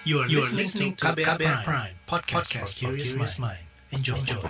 You 0.00 0.24
are, 0.24 0.28
you 0.32 0.40
are 0.40 0.48
listening 0.48 0.96
to 0.96 1.12
KBR, 1.12 1.36
KBR 1.36 1.60
Prime, 1.60 1.60
Prime 1.60 1.94
podcast, 2.08 2.48
podcast 2.48 2.72
for 2.72 2.96
curious 2.96 3.36
mind. 3.36 3.60
Enjoy. 3.92 4.16
Enjoy. 4.16 4.40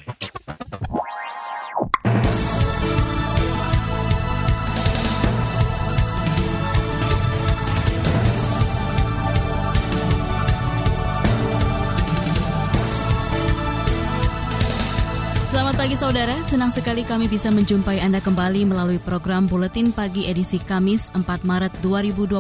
Selamat 15.51 15.75
pagi 15.75 15.99
saudara, 15.99 16.39
senang 16.47 16.71
sekali 16.71 17.03
kami 17.03 17.27
bisa 17.27 17.51
menjumpai 17.51 17.99
Anda 17.99 18.23
kembali 18.23 18.71
melalui 18.71 19.03
program 19.03 19.51
Buletin 19.51 19.91
Pagi 19.91 20.31
edisi 20.31 20.63
Kamis 20.63 21.11
4 21.11 21.27
Maret 21.43 21.75
2021 21.83 22.39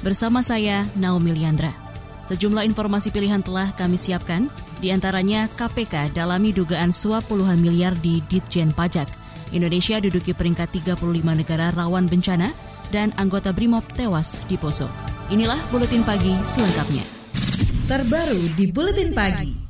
bersama 0.00 0.40
saya 0.40 0.88
Naomi 0.96 1.36
Liandra. 1.36 1.83
Sejumlah 2.24 2.64
informasi 2.64 3.12
pilihan 3.12 3.44
telah 3.44 3.76
kami 3.76 4.00
siapkan, 4.00 4.48
di 4.80 4.88
antaranya 4.88 5.44
KPK 5.52 6.16
dalami 6.16 6.56
dugaan 6.56 6.88
suap 6.88 7.28
puluhan 7.28 7.60
miliar 7.60 7.92
di 8.00 8.24
Ditjen 8.24 8.72
Pajak. 8.72 9.08
Indonesia 9.52 10.00
duduki 10.00 10.32
peringkat 10.32 10.72
35 10.72 10.98
negara 11.20 11.68
rawan 11.76 12.08
bencana 12.08 12.48
dan 12.88 13.12
anggota 13.20 13.52
BRIMOB 13.52 13.84
tewas 13.92 14.40
di 14.48 14.56
Poso. 14.56 14.88
Inilah 15.28 15.60
Buletin 15.68 16.04
Pagi 16.04 16.32
selengkapnya. 16.48 17.04
Terbaru 17.84 18.56
di 18.56 18.64
Buletin 18.72 19.12
Pagi. 19.12 19.63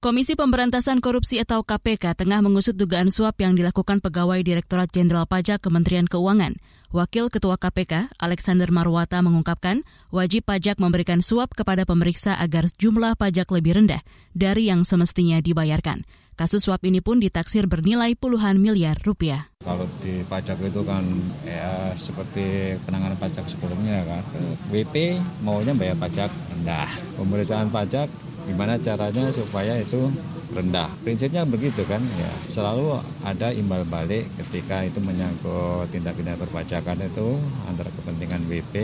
Komisi 0.00 0.32
Pemberantasan 0.32 1.04
Korupsi 1.04 1.44
atau 1.44 1.60
KPK 1.60 2.16
tengah 2.16 2.40
mengusut 2.40 2.72
dugaan 2.72 3.12
suap 3.12 3.36
yang 3.44 3.52
dilakukan 3.52 4.00
pegawai 4.00 4.40
Direktorat 4.40 4.88
Jenderal 4.88 5.28
Pajak 5.28 5.60
Kementerian 5.60 6.08
Keuangan. 6.08 6.56
Wakil 6.88 7.28
Ketua 7.28 7.60
KPK, 7.60 8.08
Alexander 8.16 8.72
Marwata 8.72 9.20
mengungkapkan, 9.20 9.84
wajib 10.08 10.48
pajak 10.48 10.80
memberikan 10.80 11.20
suap 11.20 11.52
kepada 11.52 11.84
pemeriksa 11.84 12.32
agar 12.40 12.72
jumlah 12.80 13.12
pajak 13.20 13.52
lebih 13.52 13.76
rendah 13.76 14.00
dari 14.32 14.72
yang 14.72 14.88
semestinya 14.88 15.44
dibayarkan. 15.44 16.08
Kasus 16.32 16.64
suap 16.64 16.80
ini 16.88 17.04
pun 17.04 17.20
ditaksir 17.20 17.68
bernilai 17.68 18.16
puluhan 18.16 18.56
miliar 18.56 18.96
rupiah. 19.04 19.52
Kalau 19.60 19.84
di 20.00 20.24
pajak 20.24 20.64
itu 20.64 20.80
kan 20.80 21.04
ya 21.44 21.92
seperti 22.00 22.80
penanganan 22.88 23.20
pajak 23.20 23.44
sebelumnya 23.52 24.00
kan. 24.08 24.24
WP 24.72 25.20
maunya 25.44 25.76
bayar 25.76 26.00
pajak 26.00 26.32
rendah. 26.56 26.88
Pemeriksaan 27.20 27.68
pajak 27.68 28.08
gimana 28.48 28.80
caranya 28.80 29.28
supaya 29.32 29.76
itu 29.80 30.08
rendah. 30.50 30.90
Prinsipnya 31.06 31.46
begitu 31.46 31.86
kan 31.86 32.02
ya. 32.18 32.30
Selalu 32.50 32.98
ada 33.22 33.54
imbal 33.54 33.86
balik 33.86 34.26
ketika 34.46 34.82
itu 34.82 34.98
menyangkut 34.98 35.86
tindak 35.94 36.18
pidana 36.18 36.36
perpajakan 36.38 37.06
itu 37.06 37.38
antara 37.70 37.90
kepentingan 37.94 38.50
WP 38.50 38.74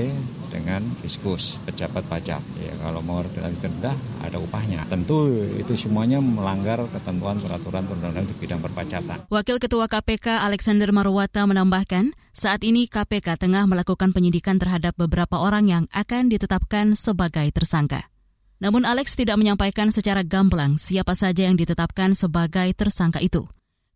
dengan 0.51 0.83
fiskus 1.03 1.59
pejabat 1.67 2.07
pajak. 2.07 2.41
Ya 2.63 2.73
kalau 2.81 3.03
mau 3.03 3.21
rendah 3.23 3.97
ada 4.23 4.39
upahnya. 4.39 4.87
Tentu 4.87 5.27
itu 5.59 5.75
semuanya 5.75 6.23
melanggar 6.23 6.87
ketentuan 6.95 7.39
peraturan 7.43 7.85
perundang-undangan 7.91 8.31
di 8.31 8.35
bidang 8.39 8.61
perpajakan. 8.63 9.19
Wakil 9.29 9.59
Ketua 9.59 9.91
KPK 9.91 10.47
Alexander 10.47 10.89
Marwata 10.95 11.43
menambahkan, 11.45 12.15
saat 12.31 12.63
ini 12.63 12.87
KPK 12.87 13.43
tengah 13.43 13.67
melakukan 13.67 14.15
penyidikan 14.15 14.57
terhadap 14.63 14.95
beberapa 14.95 15.43
orang 15.43 15.67
yang 15.67 15.85
akan 15.91 16.31
ditetapkan 16.31 16.95
sebagai 16.95 17.51
tersangka. 17.51 18.16
Namun 18.57 18.89
Alex 18.89 19.13
tidak 19.13 19.37
menyampaikan 19.37 19.93
secara 19.93 20.25
gamblang 20.25 20.81
siapa 20.81 21.13
saja 21.13 21.45
yang 21.45 21.61
ditetapkan 21.61 22.17
sebagai 22.17 22.73
tersangka 22.73 23.21
itu. 23.21 23.45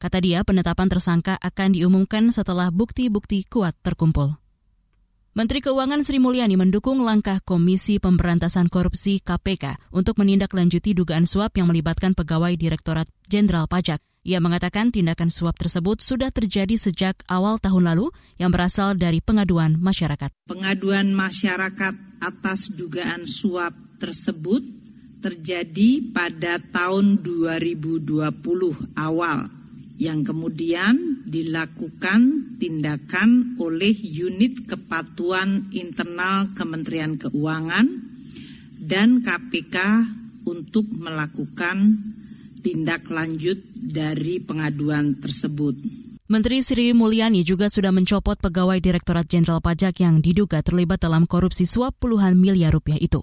Kata 0.01 0.17
dia, 0.21 0.41
penetapan 0.45 0.89
tersangka 0.89 1.37
akan 1.41 1.77
diumumkan 1.77 2.33
setelah 2.33 2.73
bukti-bukti 2.73 3.45
kuat 3.49 3.77
terkumpul. 3.85 4.41
Menteri 5.31 5.63
Keuangan 5.63 6.03
Sri 6.03 6.19
Mulyani 6.19 6.59
mendukung 6.59 7.07
langkah 7.07 7.39
Komisi 7.45 8.03
Pemberantasan 8.03 8.67
Korupsi 8.67 9.23
KPK 9.23 9.79
untuk 9.95 10.19
menindaklanjuti 10.19 10.91
dugaan 10.91 11.23
suap 11.23 11.55
yang 11.55 11.71
melibatkan 11.71 12.19
pegawai 12.19 12.57
Direktorat 12.59 13.07
Jenderal 13.31 13.71
Pajak. 13.71 14.03
Ia 14.27 14.37
mengatakan 14.43 14.93
tindakan 14.93 15.33
suap 15.33 15.57
tersebut 15.57 16.03
sudah 16.05 16.29
terjadi 16.29 16.77
sejak 16.77 17.25
awal 17.31 17.57
tahun 17.57 17.95
lalu 17.95 18.13
yang 18.37 18.53
berasal 18.53 18.99
dari 18.99 19.25
pengaduan 19.25 19.81
masyarakat. 19.81 20.29
Pengaduan 20.45 21.15
masyarakat 21.15 21.95
atas 22.21 22.69
dugaan 22.75 23.25
suap 23.25 23.90
tersebut 24.01 24.65
terjadi 25.21 26.01
pada 26.17 26.57
tahun 26.59 27.21
2020 27.21 28.17
awal 28.97 29.39
yang 30.01 30.25
kemudian 30.25 31.21
dilakukan 31.29 32.57
tindakan 32.57 33.61
oleh 33.61 33.93
unit 34.01 34.65
kepatuan 34.65 35.69
internal 35.77 36.49
Kementerian 36.57 37.21
Keuangan 37.21 37.85
dan 38.81 39.21
KPK 39.21 39.77
untuk 40.49 40.89
melakukan 40.89 42.01
tindak 42.65 43.13
lanjut 43.13 43.61
dari 43.77 44.41
pengaduan 44.41 45.21
tersebut. 45.21 45.77
Menteri 46.31 46.65
Sri 46.65 46.97
Mulyani 46.97 47.45
juga 47.45 47.69
sudah 47.69 47.93
mencopot 47.93 48.41
pegawai 48.41 48.79
Direktorat 48.81 49.29
Jenderal 49.29 49.61
Pajak 49.61 50.01
yang 50.01 50.23
diduga 50.23 50.65
terlibat 50.65 51.03
dalam 51.03 51.29
korupsi 51.29 51.69
suap 51.69 51.99
puluhan 52.01 52.39
miliar 52.41 52.73
rupiah 52.73 52.97
itu. 52.97 53.21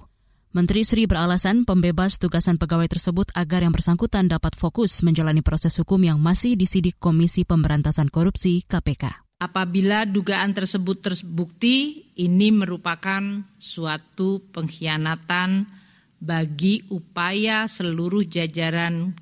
Menteri 0.57 0.81
Sri 0.81 1.05
beralasan 1.05 1.69
pembebas 1.69 2.17
tugasan 2.17 2.57
pegawai 2.57 2.89
tersebut 2.89 3.29
agar 3.37 3.61
yang 3.61 3.69
bersangkutan 3.69 4.25
dapat 4.25 4.57
fokus 4.57 5.05
menjalani 5.05 5.45
proses 5.45 5.77
hukum 5.77 6.01
yang 6.01 6.17
masih 6.17 6.57
disidik 6.57 6.97
Komisi 6.97 7.45
Pemberantasan 7.45 8.09
Korupsi 8.09 8.65
KPK. 8.65 9.37
Apabila 9.37 10.09
dugaan 10.09 10.57
tersebut 10.57 10.97
terbukti, 10.97 12.09
ini 12.17 12.49
merupakan 12.49 13.21
suatu 13.61 14.41
pengkhianatan 14.49 15.69
bagi 16.17 16.89
upaya 16.89 17.69
seluruh 17.69 18.25
jajaran 18.25 19.13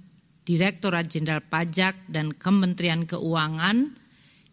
Direktorat 0.48 1.12
Jenderal 1.12 1.44
Pajak 1.44 2.08
dan 2.08 2.32
Kementerian 2.32 3.04
Keuangan 3.04 3.92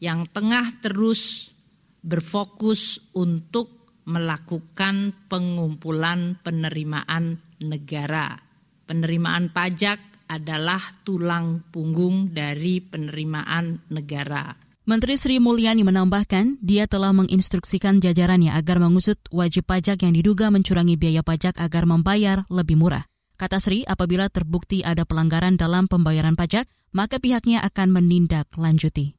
yang 0.02 0.26
tengah 0.26 0.82
terus 0.82 1.54
berfokus 2.02 2.98
untuk 3.14 3.81
melakukan 4.04 5.14
pengumpulan 5.30 6.38
penerimaan 6.42 7.38
negara. 7.62 8.38
Penerimaan 8.86 9.54
pajak 9.54 10.26
adalah 10.26 10.80
tulang 11.04 11.60
punggung 11.68 12.32
dari 12.32 12.80
penerimaan 12.80 13.84
negara. 13.92 14.56
Menteri 14.82 15.14
Sri 15.14 15.38
Mulyani 15.38 15.86
menambahkan, 15.86 16.58
dia 16.58 16.90
telah 16.90 17.14
menginstruksikan 17.14 18.02
jajarannya 18.02 18.50
agar 18.50 18.82
mengusut 18.82 19.14
wajib 19.30 19.70
pajak 19.70 20.02
yang 20.02 20.10
diduga 20.10 20.50
mencurangi 20.50 20.98
biaya 20.98 21.22
pajak 21.22 21.54
agar 21.62 21.86
membayar 21.86 22.42
lebih 22.50 22.74
murah. 22.74 23.06
Kata 23.38 23.62
Sri, 23.62 23.86
apabila 23.86 24.26
terbukti 24.26 24.82
ada 24.82 25.06
pelanggaran 25.06 25.54
dalam 25.54 25.86
pembayaran 25.86 26.34
pajak, 26.34 26.66
maka 26.90 27.22
pihaknya 27.22 27.62
akan 27.62 27.94
menindaklanjuti. 27.94 29.14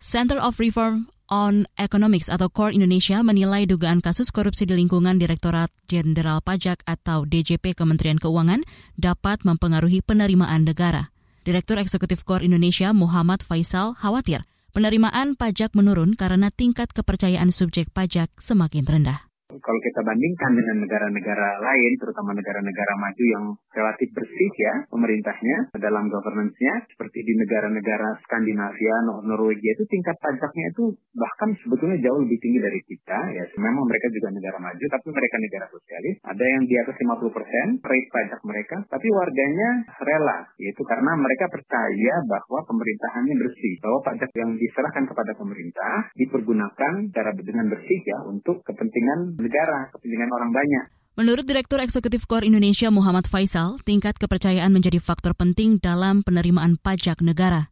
Center 0.00 0.40
of 0.40 0.56
Reform 0.56 1.12
on 1.28 1.68
Economics 1.76 2.32
atau 2.32 2.48
CORE 2.48 2.72
Indonesia 2.72 3.20
menilai 3.20 3.68
dugaan 3.68 4.00
kasus 4.00 4.32
korupsi 4.32 4.64
di 4.64 4.76
lingkungan 4.76 5.20
Direktorat 5.20 5.72
Jenderal 5.88 6.40
Pajak 6.40 6.84
atau 6.84 7.28
DJP 7.28 7.76
Kementerian 7.76 8.20
Keuangan 8.20 8.64
dapat 8.96 9.44
mempengaruhi 9.44 10.00
penerimaan 10.00 10.64
negara. 10.64 11.12
Direktur 11.44 11.76
Eksekutif 11.76 12.24
CORE 12.24 12.44
Indonesia 12.44 12.96
Muhammad 12.96 13.44
Faisal 13.44 13.92
khawatir 14.00 14.48
penerimaan 14.74 15.36
pajak 15.36 15.76
menurun 15.76 16.16
karena 16.18 16.48
tingkat 16.50 16.90
kepercayaan 16.90 17.52
subjek 17.52 17.92
pajak 17.94 18.32
semakin 18.40 18.88
rendah 18.88 19.33
kalau 19.60 19.80
kita 19.82 20.00
bandingkan 20.02 20.52
dengan 20.56 20.76
negara-negara 20.82 21.48
lain, 21.62 21.92
terutama 22.00 22.30
negara-negara 22.34 22.92
maju 22.98 23.24
yang 23.24 23.44
relatif 23.74 24.08
bersih 24.14 24.50
ya 24.58 24.74
pemerintahnya 24.90 25.56
dalam 25.78 26.10
governance-nya, 26.10 26.86
seperti 26.90 27.18
di 27.22 27.34
negara-negara 27.38 28.18
Skandinavia, 28.26 28.96
Norwegia 29.26 29.72
itu 29.74 29.84
tingkat 29.90 30.16
pajaknya 30.18 30.66
itu 30.72 30.84
bahkan 31.14 31.54
sebetulnya 31.62 31.98
jauh 32.02 32.22
lebih 32.22 32.38
tinggi 32.40 32.58
dari 32.62 32.80
kita 32.86 33.18
ya. 33.34 33.44
Memang 33.58 33.84
mereka 33.86 34.06
juga 34.10 34.28
negara 34.34 34.58
maju, 34.58 34.84
tapi 34.90 35.06
mereka 35.12 35.36
negara 35.38 35.66
sosialis. 35.70 36.16
Ada 36.24 36.44
yang 36.44 36.62
di 36.66 36.74
atas 36.80 36.96
50 36.98 37.36
persen 37.36 37.66
rate 37.82 38.10
pajak 38.10 38.40
mereka, 38.46 38.76
tapi 38.90 39.06
warganya 39.12 39.70
rela, 40.02 40.38
yaitu 40.58 40.82
karena 40.86 41.12
mereka 41.18 41.46
percaya 41.50 42.14
bahwa 42.26 42.60
pemerintahannya 42.66 43.34
bersih, 43.38 43.74
bahwa 43.82 43.98
pajak 44.06 44.30
yang 44.38 44.50
diserahkan 44.56 45.04
kepada 45.06 45.32
pemerintah 45.36 46.10
dipergunakan 46.16 46.92
cara 47.10 47.30
dengan 47.34 47.66
bersih 47.68 48.00
ya 48.06 48.18
untuk 48.26 48.62
kepentingan 48.64 49.36
negara, 49.44 49.92
kepentingan 49.92 50.32
orang 50.32 50.50
banyak. 50.50 50.84
Menurut 51.14 51.46
Direktur 51.46 51.78
Eksekutif 51.78 52.26
KOR 52.26 52.42
Indonesia 52.42 52.90
Muhammad 52.90 53.30
Faisal, 53.30 53.78
tingkat 53.86 54.18
kepercayaan 54.18 54.74
menjadi 54.74 54.98
faktor 54.98 55.38
penting 55.38 55.78
dalam 55.78 56.26
penerimaan 56.26 56.74
pajak 56.74 57.22
negara. 57.22 57.70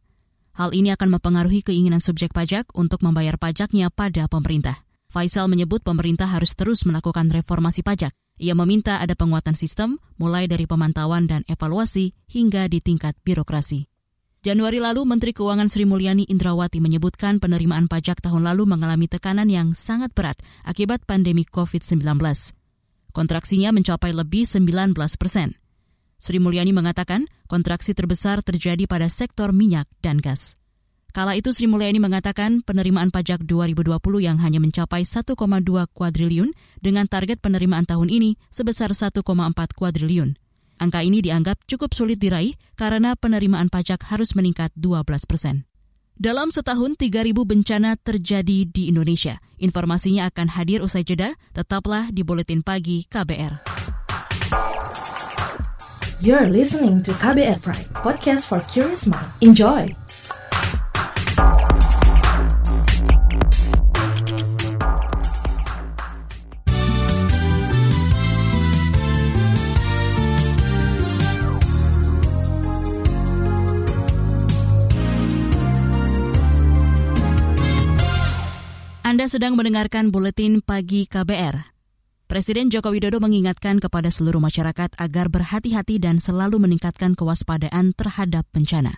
Hal 0.55 0.71
ini 0.71 0.95
akan 0.95 1.19
mempengaruhi 1.19 1.65
keinginan 1.65 1.99
subjek 1.99 2.31
pajak 2.31 2.71
untuk 2.71 3.03
membayar 3.03 3.35
pajaknya 3.35 3.91
pada 3.91 4.31
pemerintah. 4.31 4.85
Faisal 5.11 5.51
menyebut 5.51 5.83
pemerintah 5.83 6.25
harus 6.25 6.55
terus 6.55 6.87
melakukan 6.87 7.27
reformasi 7.29 7.83
pajak. 7.83 8.15
Ia 8.39 8.57
meminta 8.57 8.97
ada 8.97 9.13
penguatan 9.13 9.53
sistem, 9.53 10.01
mulai 10.17 10.49
dari 10.49 10.65
pemantauan 10.65 11.29
dan 11.29 11.41
evaluasi 11.45 12.17
hingga 12.31 12.65
di 12.65 12.81
tingkat 12.81 13.13
birokrasi. 13.21 13.92
Januari 14.43 14.83
lalu, 14.83 15.07
Menteri 15.07 15.31
Keuangan 15.31 15.71
Sri 15.71 15.87
Mulyani 15.87 16.27
Indrawati 16.27 16.83
menyebutkan 16.83 17.39
penerimaan 17.39 17.87
pajak 17.87 18.19
tahun 18.19 18.43
lalu 18.43 18.67
mengalami 18.67 19.07
tekanan 19.07 19.47
yang 19.47 19.71
sangat 19.71 20.11
berat 20.11 20.35
akibat 20.67 21.07
pandemi 21.07 21.47
COVID-19. 21.47 22.03
Kontraksinya 23.15 23.71
mencapai 23.71 24.11
lebih 24.11 24.43
19 24.43 24.91
persen. 25.15 25.55
Sri 26.19 26.43
Mulyani 26.43 26.75
mengatakan 26.75 27.23
kontraksi 27.47 27.95
terbesar 27.95 28.43
terjadi 28.43 28.83
pada 28.83 29.07
sektor 29.07 29.55
minyak 29.55 29.87
dan 30.03 30.19
gas. 30.19 30.59
Kala 31.15 31.39
itu 31.39 31.55
Sri 31.55 31.71
Mulyani 31.71 32.03
mengatakan 32.03 32.67
penerimaan 32.67 33.15
pajak 33.15 33.47
2020 33.47 33.95
yang 34.19 34.43
hanya 34.43 34.59
mencapai 34.59 35.07
1,2 35.07 35.39
kuadriliun 35.95 36.51
dengan 36.83 37.07
target 37.07 37.39
penerimaan 37.39 37.87
tahun 37.87 38.11
ini 38.11 38.35
sebesar 38.51 38.91
1,4 38.91 39.23
kuadriliun. 39.71 40.42
Angka 40.81 41.05
ini 41.05 41.21
dianggap 41.21 41.65
cukup 41.69 41.93
sulit 41.93 42.17
diraih 42.17 42.57
karena 42.73 43.13
penerimaan 43.17 43.69
pajak 43.69 44.05
harus 44.09 44.33
meningkat 44.33 44.73
12 44.77 45.05
persen. 45.29 45.65
Dalam 46.13 46.53
setahun, 46.53 46.93
3.000 46.93 47.33
bencana 47.33 47.97
terjadi 47.97 48.69
di 48.69 48.93
Indonesia. 48.93 49.41
Informasinya 49.57 50.29
akan 50.29 50.45
hadir 50.53 50.85
usai 50.85 51.01
jeda, 51.01 51.33
tetaplah 51.57 52.13
di 52.13 52.21
Buletin 52.21 52.61
Pagi 52.61 53.09
KBR. 53.09 53.65
You're 56.23 56.47
listening 56.47 57.03
to 57.03 57.11
KBR 57.17 57.59
Pride, 57.59 57.89
podcast 57.99 58.47
for 58.47 58.63
curious 58.71 59.09
mind. 59.09 59.27
Enjoy! 59.43 60.02
Anda 79.13 79.29
sedang 79.29 79.53
mendengarkan 79.53 80.09
buletin 80.09 80.65
pagi 80.65 81.05
KBR. 81.05 81.69
Presiden 82.25 82.73
Joko 82.73 82.89
Widodo 82.89 83.21
mengingatkan 83.21 83.77
kepada 83.77 84.09
seluruh 84.09 84.41
masyarakat 84.41 84.97
agar 84.97 85.29
berhati-hati 85.29 86.01
dan 86.01 86.17
selalu 86.17 86.57
meningkatkan 86.57 87.13
kewaspadaan 87.13 87.93
terhadap 87.93 88.49
bencana. 88.49 88.97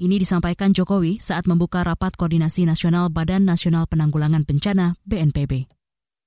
Ini 0.00 0.16
disampaikan 0.16 0.72
Jokowi 0.72 1.20
saat 1.20 1.44
membuka 1.44 1.84
rapat 1.84 2.16
koordinasi 2.16 2.64
nasional 2.64 3.12
Badan 3.12 3.44
Nasional 3.44 3.84
Penanggulangan 3.84 4.48
Bencana 4.48 4.96
BNPB. 5.04 5.68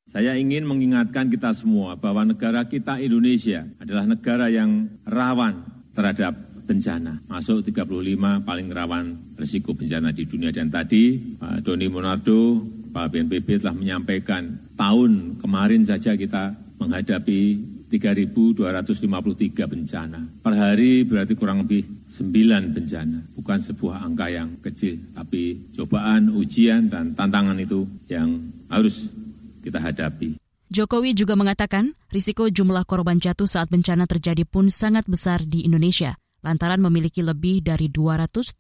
Saya 0.05 0.37
ingin 0.37 0.69
mengingatkan 0.69 1.33
kita 1.33 1.57
semua 1.57 1.97
bahwa 1.97 2.21
negara 2.21 2.69
kita 2.69 3.01
Indonesia 3.01 3.65
adalah 3.81 4.05
negara 4.05 4.45
yang 4.53 4.93
rawan 5.09 5.65
terhadap 5.97 6.37
bencana. 6.69 7.25
Masuk 7.25 7.65
35 7.65 8.45
paling 8.45 8.67
rawan 8.69 9.05
risiko 9.41 9.73
bencana 9.73 10.13
di 10.13 10.29
dunia. 10.29 10.53
Dan 10.53 10.69
tadi 10.69 11.17
Pak 11.17 11.65
Doni 11.65 11.89
Monardo 11.89 12.61
Kepala 12.97 13.13
BNPB 13.13 13.61
telah 13.61 13.77
menyampaikan 13.77 14.57
tahun 14.73 15.37
kemarin 15.37 15.85
saja 15.85 16.17
kita 16.17 16.57
menghadapi 16.81 17.61
3.253 17.93 19.53
bencana. 19.53 20.25
Per 20.41 20.53
hari 20.57 21.05
berarti 21.05 21.37
kurang 21.37 21.61
lebih 21.61 21.85
9 22.09 22.73
bencana. 22.73 23.21
Bukan 23.37 23.59
sebuah 23.61 24.01
angka 24.01 24.33
yang 24.33 24.57
kecil, 24.65 24.97
tapi 25.13 25.61
cobaan, 25.77 26.33
ujian, 26.33 26.89
dan 26.89 27.13
tantangan 27.13 27.61
itu 27.61 27.85
yang 28.09 28.33
harus 28.65 29.13
kita 29.61 29.77
hadapi. 29.77 30.41
Jokowi 30.73 31.13
juga 31.13 31.37
mengatakan 31.37 31.93
risiko 32.09 32.49
jumlah 32.49 32.81
korban 32.89 33.21
jatuh 33.21 33.45
saat 33.45 33.69
bencana 33.69 34.09
terjadi 34.09 34.41
pun 34.41 34.73
sangat 34.73 35.05
besar 35.05 35.45
di 35.45 35.69
Indonesia, 35.69 36.17
lantaran 36.41 36.81
memiliki 36.81 37.21
lebih 37.21 37.61
dari 37.61 37.93
270 37.93 38.57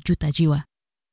juta 0.00 0.32
jiwa. 0.32 0.64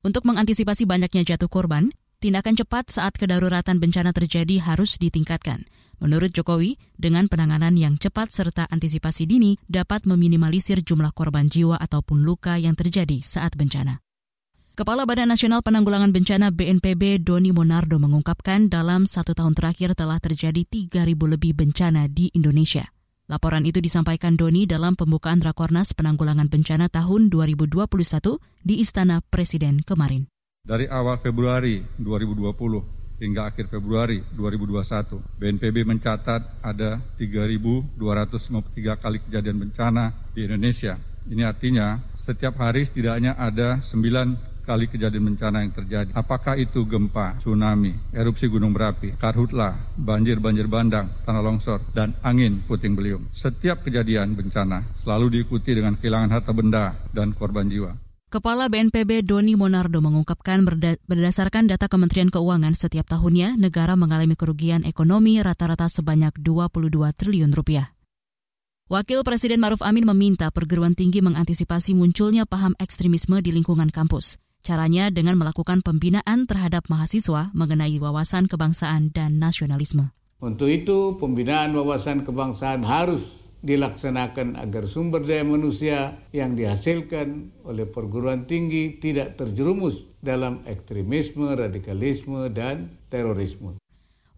Untuk 0.08 0.24
mengantisipasi 0.24 0.88
banyaknya 0.88 1.36
jatuh 1.36 1.52
korban, 1.52 1.92
tindakan 2.22 2.54
cepat 2.54 2.94
saat 2.94 3.18
kedaruratan 3.18 3.82
bencana 3.82 4.14
terjadi 4.14 4.62
harus 4.62 5.02
ditingkatkan. 5.02 5.66
Menurut 5.98 6.30
Jokowi, 6.30 6.78
dengan 6.94 7.26
penanganan 7.26 7.74
yang 7.74 7.98
cepat 7.98 8.30
serta 8.30 8.70
antisipasi 8.70 9.26
dini 9.26 9.58
dapat 9.66 10.06
meminimalisir 10.06 10.86
jumlah 10.86 11.14
korban 11.18 11.50
jiwa 11.50 11.82
ataupun 11.82 12.22
luka 12.22 12.62
yang 12.62 12.78
terjadi 12.78 13.22
saat 13.26 13.58
bencana. 13.58 14.02
Kepala 14.78 15.06
Badan 15.06 15.30
Nasional 15.30 15.62
Penanggulangan 15.62 16.10
Bencana 16.10 16.50
BNPB 16.50 17.22
Doni 17.22 17.54
Monardo 17.54 18.02
mengungkapkan 18.02 18.66
dalam 18.66 19.04
satu 19.04 19.36
tahun 19.36 19.54
terakhir 19.54 19.94
telah 19.94 20.18
terjadi 20.18 20.64
3.000 20.64 21.06
lebih 21.06 21.54
bencana 21.54 22.08
di 22.10 22.32
Indonesia. 22.34 22.88
Laporan 23.30 23.68
itu 23.68 23.78
disampaikan 23.78 24.34
Doni 24.34 24.66
dalam 24.66 24.98
pembukaan 24.98 25.38
Rakornas 25.44 25.94
Penanggulangan 25.94 26.50
Bencana 26.50 26.90
tahun 26.90 27.30
2021 27.30 27.78
di 28.66 28.82
Istana 28.82 29.22
Presiden 29.28 29.86
kemarin. 29.86 30.26
Dari 30.72 30.88
awal 30.88 31.20
Februari 31.20 31.84
2020 32.00 33.20
hingga 33.20 33.52
akhir 33.52 33.68
Februari 33.68 34.24
2021, 34.40 35.20
BNPB 35.36 35.84
mencatat 35.84 36.64
ada 36.64 36.96
3.253 37.20 38.00
kali 38.80 39.20
kejadian 39.28 39.58
bencana 39.68 40.16
di 40.32 40.48
Indonesia. 40.48 40.96
Ini 41.28 41.44
artinya 41.44 42.00
setiap 42.16 42.56
hari 42.64 42.88
setidaknya 42.88 43.36
ada 43.36 43.84
9 43.84 44.64
kali 44.64 44.88
kejadian 44.88 45.36
bencana 45.36 45.60
yang 45.60 45.76
terjadi. 45.76 46.16
Apakah 46.16 46.56
itu 46.56 46.88
gempa, 46.88 47.36
tsunami, 47.44 47.92
erupsi 48.16 48.48
gunung 48.48 48.72
berapi, 48.72 49.20
karhutlah, 49.20 49.76
banjir-banjir 50.00 50.72
bandang, 50.72 51.12
tanah 51.28 51.44
longsor, 51.44 51.84
dan 51.92 52.16
angin 52.24 52.64
puting 52.64 52.96
beliung. 52.96 53.28
Setiap 53.36 53.84
kejadian 53.84 54.40
bencana 54.40 54.88
selalu 55.04 55.36
diikuti 55.36 55.76
dengan 55.76 56.00
kehilangan 56.00 56.32
harta 56.32 56.56
benda 56.56 56.96
dan 57.12 57.36
korban 57.36 57.68
jiwa. 57.68 58.11
Kepala 58.32 58.72
BNPB 58.72 59.28
Doni 59.28 59.60
Monardo 59.60 60.00
mengungkapkan 60.00 60.64
berdasarkan 61.04 61.68
data 61.68 61.92
Kementerian 61.92 62.32
Keuangan 62.32 62.72
setiap 62.72 63.04
tahunnya 63.04 63.60
negara 63.60 64.00
mengalami 64.00 64.40
kerugian 64.40 64.88
ekonomi 64.88 65.44
rata-rata 65.44 65.92
sebanyak 65.92 66.40
22 66.40 66.96
triliun 67.12 67.52
rupiah. 67.52 67.92
Wakil 68.88 69.28
Presiden 69.28 69.60
Maruf 69.60 69.84
Amin 69.84 70.08
meminta 70.08 70.48
perguruan 70.48 70.96
tinggi 70.96 71.20
mengantisipasi 71.20 71.92
munculnya 71.92 72.48
paham 72.48 72.72
ekstremisme 72.80 73.44
di 73.44 73.52
lingkungan 73.52 73.92
kampus. 73.92 74.40
Caranya 74.64 75.12
dengan 75.12 75.36
melakukan 75.36 75.84
pembinaan 75.84 76.48
terhadap 76.48 76.88
mahasiswa 76.88 77.52
mengenai 77.52 78.00
wawasan 78.00 78.48
kebangsaan 78.48 79.12
dan 79.12 79.44
nasionalisme. 79.44 80.16
Untuk 80.40 80.72
itu, 80.72 81.20
pembinaan 81.20 81.76
wawasan 81.76 82.24
kebangsaan 82.24 82.88
harus 82.88 83.41
dilaksanakan 83.62 84.58
agar 84.58 84.90
sumber 84.90 85.22
daya 85.22 85.46
manusia 85.46 86.18
yang 86.34 86.58
dihasilkan 86.58 87.54
oleh 87.66 87.86
perguruan 87.86 88.50
tinggi 88.50 88.98
tidak 88.98 89.38
terjerumus 89.38 90.02
dalam 90.22 90.66
ekstremisme, 90.66 91.54
radikalisme, 91.54 92.50
dan 92.50 92.90
terorisme. 93.10 93.78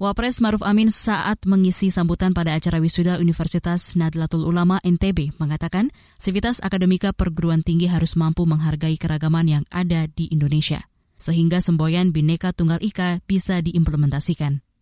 Wapres 0.03 0.43
Maruf 0.43 0.59
Amin 0.67 0.91
saat 0.91 1.47
mengisi 1.47 1.87
sambutan 1.87 2.35
pada 2.35 2.59
acara 2.59 2.83
wisuda 2.83 3.23
Universitas 3.23 3.95
Nadlatul 3.95 4.43
Ulama 4.43 4.83
NTB 4.83 5.39
mengatakan, 5.39 5.95
sivitas 6.19 6.59
akademika 6.59 7.15
perguruan 7.15 7.63
tinggi 7.63 7.87
harus 7.87 8.19
mampu 8.19 8.43
menghargai 8.43 8.99
keragaman 8.99 9.47
yang 9.47 9.63
ada 9.71 10.09
di 10.11 10.27
Indonesia, 10.27 10.83
sehingga 11.15 11.63
semboyan 11.63 12.11
Bhinneka 12.11 12.51
Tunggal 12.51 12.83
Ika 12.83 13.23
bisa 13.23 13.63
diimplementasikan. 13.63 14.72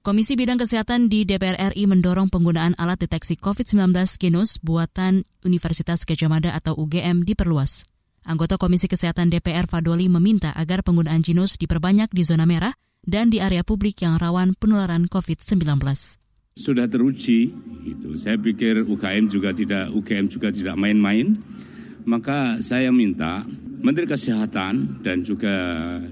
Komisi 0.00 0.32
Bidang 0.32 0.56
Kesehatan 0.56 1.12
di 1.12 1.28
DPR 1.28 1.76
RI 1.76 1.84
mendorong 1.84 2.32
penggunaan 2.32 2.72
alat 2.80 3.04
deteksi 3.04 3.36
COVID-19 3.36 3.92
Genos 4.16 4.56
buatan 4.56 5.28
Universitas 5.44 6.08
Gajah 6.08 6.32
Mada 6.32 6.56
atau 6.56 6.72
UGM 6.72 7.28
diperluas. 7.28 7.84
Anggota 8.24 8.56
Komisi 8.56 8.88
Kesehatan 8.88 9.28
DPR 9.28 9.68
Fadoli 9.68 10.08
meminta 10.08 10.56
agar 10.56 10.80
penggunaan 10.80 11.20
Genos 11.20 11.60
diperbanyak 11.60 12.08
di 12.16 12.24
zona 12.24 12.48
merah 12.48 12.72
dan 13.04 13.28
di 13.28 13.44
area 13.44 13.60
publik 13.60 14.00
yang 14.00 14.16
rawan 14.16 14.56
penularan 14.56 15.04
COVID-19. 15.04 15.68
Sudah 16.56 16.88
teruji, 16.88 17.52
itu. 17.84 18.16
Saya 18.16 18.40
pikir 18.40 18.88
UGM 18.88 19.28
juga 19.28 19.52
tidak 19.52 19.92
UGM 19.92 20.32
juga 20.32 20.48
tidak 20.48 20.80
main-main. 20.80 21.36
Maka 22.08 22.56
saya 22.64 22.88
minta 22.88 23.44
Menteri 23.84 24.08
Kesehatan 24.08 25.04
dan 25.04 25.28
juga 25.28 25.52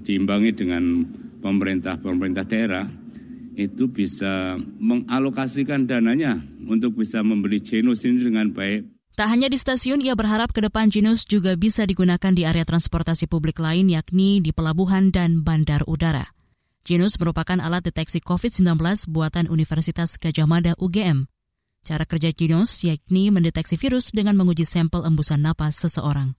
diimbangi 0.04 0.52
dengan 0.52 1.08
pemerintah-pemerintah 1.40 2.44
daerah 2.44 3.07
itu 3.58 3.90
bisa 3.90 4.54
mengalokasikan 4.78 5.90
dananya 5.90 6.38
untuk 6.70 6.94
bisa 6.94 7.26
membeli 7.26 7.58
genus 7.58 8.06
ini 8.06 8.22
dengan 8.22 8.54
baik. 8.54 8.86
Tak 9.18 9.34
hanya 9.34 9.50
di 9.50 9.58
stasiun, 9.58 9.98
ia 9.98 10.14
berharap 10.14 10.54
ke 10.54 10.62
depan 10.62 10.94
Genus 10.94 11.26
juga 11.26 11.58
bisa 11.58 11.82
digunakan 11.82 12.30
di 12.30 12.46
area 12.46 12.62
transportasi 12.62 13.26
publik 13.26 13.58
lain 13.58 13.90
yakni 13.90 14.38
di 14.38 14.54
pelabuhan 14.54 15.10
dan 15.10 15.42
bandar 15.42 15.82
udara. 15.90 16.30
Genus 16.86 17.18
merupakan 17.18 17.58
alat 17.58 17.82
deteksi 17.82 18.22
COVID-19 18.22 18.78
buatan 19.10 19.50
Universitas 19.50 20.14
Gajah 20.22 20.46
Mada 20.46 20.72
UGM. 20.78 21.26
Cara 21.82 22.06
kerja 22.06 22.30
Genus 22.30 22.86
yakni 22.86 23.34
mendeteksi 23.34 23.74
virus 23.74 24.14
dengan 24.14 24.38
menguji 24.38 24.62
sampel 24.62 25.02
embusan 25.02 25.42
napas 25.42 25.82
seseorang. 25.82 26.38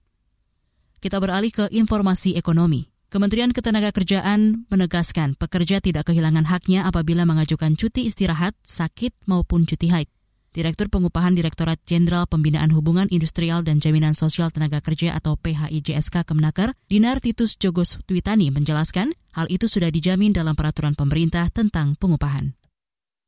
Kita 1.04 1.20
beralih 1.20 1.52
ke 1.52 1.64
informasi 1.68 2.32
ekonomi. 2.34 2.89
Kementerian 3.10 3.50
Ketenagakerjaan 3.50 4.70
menegaskan 4.70 5.34
pekerja 5.34 5.82
tidak 5.82 6.06
kehilangan 6.06 6.46
haknya 6.46 6.86
apabila 6.86 7.26
mengajukan 7.26 7.74
cuti 7.74 8.06
istirahat, 8.06 8.54
sakit, 8.62 9.26
maupun 9.26 9.66
cuti 9.66 9.90
haid. 9.90 10.06
Direktur 10.54 10.86
Pengupahan 10.86 11.34
Direktorat 11.34 11.82
Jenderal 11.82 12.30
Pembinaan 12.30 12.70
Hubungan 12.70 13.10
Industrial 13.10 13.66
dan 13.66 13.82
Jaminan 13.82 14.14
Sosial 14.14 14.54
Tenaga 14.54 14.78
Kerja 14.78 15.18
atau 15.18 15.34
PHIJSK 15.34 16.22
Kemenaker, 16.22 16.78
Dinar 16.86 17.18
Titus 17.18 17.58
Jogos 17.58 17.98
Twitani 18.06 18.54
menjelaskan 18.54 19.10
hal 19.34 19.50
itu 19.50 19.66
sudah 19.66 19.90
dijamin 19.90 20.30
dalam 20.30 20.54
peraturan 20.54 20.94
pemerintah 20.94 21.50
tentang 21.50 21.98
pengupahan. 21.98 22.54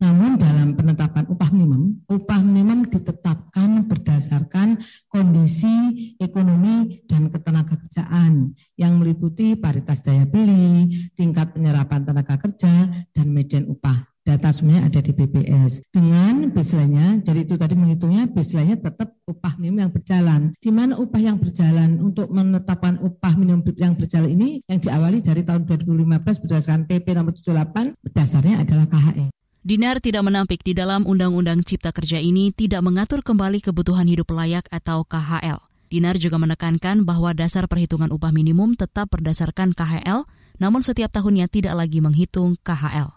Namun 0.03 0.35
dalam 0.35 0.75
penetapan 0.75 1.31
upah 1.31 1.51
minimum, 1.51 2.03
upah 2.11 2.43
minimum 2.43 2.91
ditetapkan 2.91 3.87
berdasarkan 3.87 4.83
kondisi 5.07 6.15
ekonomi 6.19 7.07
dan 7.07 7.31
ketenagakerjaan 7.31 8.55
yang 8.83 8.99
meliputi 8.99 9.55
paritas 9.55 10.03
daya 10.03 10.27
beli, 10.27 10.91
tingkat 11.15 11.55
penyerapan 11.55 12.03
tenaga 12.03 12.35
kerja, 12.43 12.91
dan 13.15 13.27
median 13.31 13.71
upah 13.71 14.13
data 14.23 14.55
semuanya 14.55 14.87
ada 14.87 15.01
di 15.03 15.13
BPS. 15.15 15.83
Dengan 15.91 16.51
baseline 16.55 17.21
jadi 17.23 17.43
itu 17.43 17.55
tadi 17.59 17.75
menghitungnya 17.75 18.31
baseline 18.31 18.79
tetap 18.79 19.19
upah 19.27 19.59
minimum 19.59 19.87
yang 19.87 19.93
berjalan. 19.93 20.41
Di 20.59 20.71
mana 20.71 20.99
upah 20.99 21.23
yang 21.23 21.39
berjalan 21.43 21.99
untuk 21.99 22.31
menetapkan 22.31 23.03
upah 23.03 23.35
minimum 23.35 23.67
yang 23.75 23.99
berjalan 23.99 24.31
ini 24.31 24.49
yang 24.71 24.79
diawali 24.79 25.19
dari 25.23 25.43
tahun 25.43 25.67
2015 25.67 26.43
berdasarkan 26.43 26.83
PP 26.87 27.07
nomor 27.15 27.35
78 27.35 28.15
dasarnya 28.15 28.63
adalah 28.63 28.87
KHE. 28.87 29.27
Dinar 29.63 30.03
tidak 30.03 30.27
menampik 30.27 30.67
di 30.67 30.75
dalam 30.75 31.07
Undang-Undang 31.07 31.63
Cipta 31.63 31.95
Kerja 31.95 32.19
ini 32.19 32.51
tidak 32.51 32.83
mengatur 32.83 33.23
kembali 33.23 33.63
kebutuhan 33.63 34.11
hidup 34.11 34.35
layak 34.35 34.67
atau 34.75 35.07
KHL. 35.07 35.72
Dinar 35.93 36.17
juga 36.17 36.41
menekankan 36.41 37.05
bahwa 37.05 37.37
dasar 37.37 37.69
perhitungan 37.69 38.09
upah 38.09 38.33
minimum 38.33 38.73
tetap 38.73 39.13
berdasarkan 39.13 39.77
KHL, 39.77 40.25
namun 40.57 40.81
setiap 40.81 41.13
tahunnya 41.13 41.53
tidak 41.53 41.77
lagi 41.77 42.01
menghitung 42.01 42.57
KHL. 42.65 43.13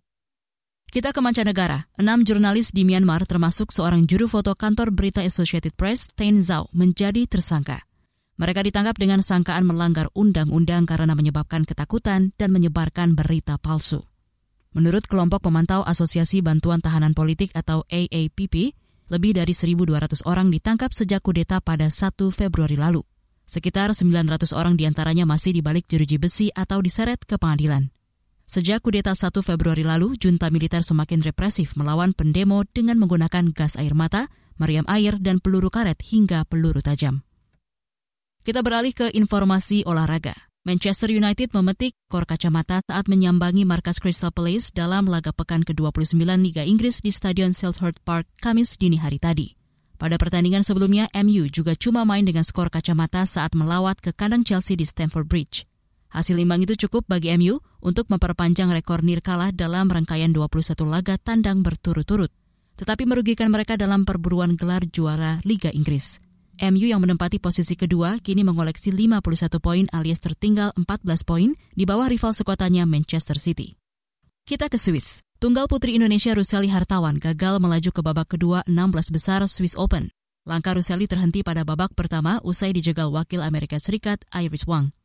Kita 0.91 1.15
ke 1.15 1.23
mancanegara. 1.23 1.87
Enam 1.95 2.27
jurnalis 2.27 2.75
di 2.75 2.83
Myanmar 2.83 3.23
termasuk 3.23 3.71
seorang 3.71 4.03
juru 4.03 4.27
foto 4.27 4.51
kantor 4.59 4.91
berita 4.91 5.23
Associated 5.23 5.71
Press, 5.79 6.11
Ten 6.19 6.43
Zhao, 6.43 6.67
menjadi 6.75 7.23
tersangka. 7.31 7.87
Mereka 8.35 8.67
ditangkap 8.67 8.99
dengan 8.99 9.23
sangkaan 9.23 9.63
melanggar 9.63 10.11
undang-undang 10.11 10.83
karena 10.83 11.15
menyebabkan 11.15 11.63
ketakutan 11.63 12.35
dan 12.35 12.51
menyebarkan 12.51 13.15
berita 13.15 13.55
palsu. 13.55 14.03
Menurut 14.75 15.07
kelompok 15.07 15.47
pemantau 15.47 15.79
Asosiasi 15.87 16.43
Bantuan 16.43 16.83
Tahanan 16.83 17.15
Politik 17.15 17.55
atau 17.55 17.87
AAPP, 17.87 18.75
lebih 19.09 19.37
dari 19.37 19.53
1.200 19.53 20.25
orang 20.25 20.49
ditangkap 20.49 20.89
sejak 20.89 21.21
kudeta 21.21 21.61
pada 21.61 21.91
1 21.91 22.15
Februari 22.33 22.77
lalu. 22.77 23.05
Sekitar 23.45 23.93
900 23.93 24.57
orang 24.57 24.73
di 24.73 24.89
antaranya 24.89 25.29
masih 25.29 25.53
dibalik 25.53 25.85
jeruji 25.85 26.17
besi 26.17 26.49
atau 26.49 26.81
diseret 26.81 27.21
ke 27.21 27.37
pengadilan. 27.37 27.93
Sejak 28.45 28.81
kudeta 28.85 29.13
1 29.13 29.41
Februari 29.41 29.81
lalu, 29.81 30.17
junta 30.17 30.49
militer 30.53 30.85
semakin 30.85 31.21
represif 31.21 31.73
melawan 31.77 32.13
pendemo 32.13 32.61
dengan 32.65 32.97
menggunakan 33.01 33.53
gas 33.53 33.77
air 33.77 33.97
mata, 33.97 34.29
meriam 34.57 34.85
air, 34.85 35.17
dan 35.17 35.41
peluru 35.41 35.73
karet 35.73 35.97
hingga 36.01 36.45
peluru 36.45 36.81
tajam. 36.81 37.25
Kita 38.45 38.61
beralih 38.61 38.93
ke 38.93 39.09
informasi 39.13 39.81
olahraga. 39.89 40.37
Manchester 40.65 41.13
United 41.13 41.53
memetik 41.53 41.93
kor 42.09 42.25
kacamata 42.25 42.81
saat 42.89 43.05
menyambangi 43.05 43.69
markas 43.69 44.01
Crystal 44.01 44.33
Palace 44.33 44.73
dalam 44.73 45.05
laga 45.05 45.29
pekan 45.29 45.61
ke-29 45.61 46.17
Liga 46.41 46.65
Inggris 46.65 47.05
di 47.05 47.13
Stadion 47.13 47.53
Selhurst 47.53 48.01
Park 48.01 48.25
Kamis 48.41 48.73
dini 48.73 48.97
hari 48.97 49.21
tadi. 49.21 49.53
Pada 50.01 50.17
pertandingan 50.17 50.65
sebelumnya, 50.65 51.05
MU 51.21 51.45
juga 51.53 51.77
cuma 51.77 52.01
main 52.01 52.25
dengan 52.25 52.41
skor 52.41 52.73
kacamata 52.73 53.29
saat 53.29 53.53
melawat 53.53 54.01
ke 54.01 54.09
kandang 54.17 54.41
Chelsea 54.41 54.73
di 54.73 54.89
Stamford 54.89 55.29
Bridge. 55.29 55.69
Hasil 56.09 56.33
imbang 56.33 56.65
itu 56.65 56.73
cukup 56.89 57.05
bagi 57.05 57.29
MU 57.37 57.61
untuk 57.85 58.09
memperpanjang 58.09 58.73
rekor 58.73 59.05
Nirkala 59.05 59.53
dalam 59.53 59.85
rangkaian 59.85 60.33
21 60.33 60.65
laga 60.89 61.21
tandang 61.21 61.61
berturut-turut, 61.61 62.33
tetapi 62.81 63.05
merugikan 63.05 63.53
mereka 63.53 63.77
dalam 63.77 64.01
perburuan 64.01 64.57
gelar 64.57 64.81
juara 64.89 65.45
Liga 65.45 65.69
Inggris. 65.69 66.24
MU 66.59 66.87
yang 66.87 67.03
menempati 67.03 67.43
posisi 67.43 67.75
kedua 67.75 68.15
kini 68.23 68.47
mengoleksi 68.47 68.95
51 68.95 69.59
poin 69.59 69.83
alias 69.91 70.23
tertinggal 70.23 70.71
14 70.79 71.27
poin 71.27 71.51
di 71.75 71.83
bawah 71.83 72.07
rival 72.07 72.31
sekuatanya 72.31 72.87
Manchester 72.87 73.35
City. 73.35 73.75
Kita 74.47 74.71
ke 74.71 74.79
Swiss. 74.79 75.19
Tunggal 75.43 75.67
putri 75.67 75.99
Indonesia 75.99 76.31
Ruseli 76.31 76.71
Hartawan 76.71 77.19
gagal 77.19 77.59
melaju 77.59 77.91
ke 77.91 77.99
babak 77.99 78.39
kedua 78.39 78.63
16 78.71 79.11
besar 79.11 79.43
Swiss 79.51 79.75
Open. 79.75 80.15
Langkah 80.47 80.79
Ruseli 80.79 81.11
terhenti 81.11 81.43
pada 81.43 81.67
babak 81.67 81.91
pertama 81.91 82.39
usai 82.45 82.71
dijegal 82.71 83.11
wakil 83.11 83.43
Amerika 83.43 83.75
Serikat 83.75 84.23
Iris 84.31 84.63
Wang. 84.63 84.95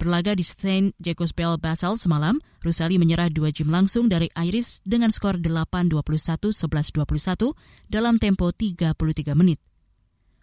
Berlaga 0.00 0.32
di 0.32 0.40
St. 0.40 0.96
Jacobsbell 0.96 1.60
Basel 1.60 2.00
semalam, 2.00 2.40
Rusali 2.64 2.96
menyerah 2.96 3.28
dua 3.28 3.52
game 3.52 3.68
langsung 3.68 4.08
dari 4.08 4.32
Iris 4.32 4.80
dengan 4.80 5.12
skor 5.12 5.36
8-21-11-21 5.44 7.52
dalam 7.92 8.16
tempo 8.16 8.48
33 8.48 9.36
menit. 9.36 9.60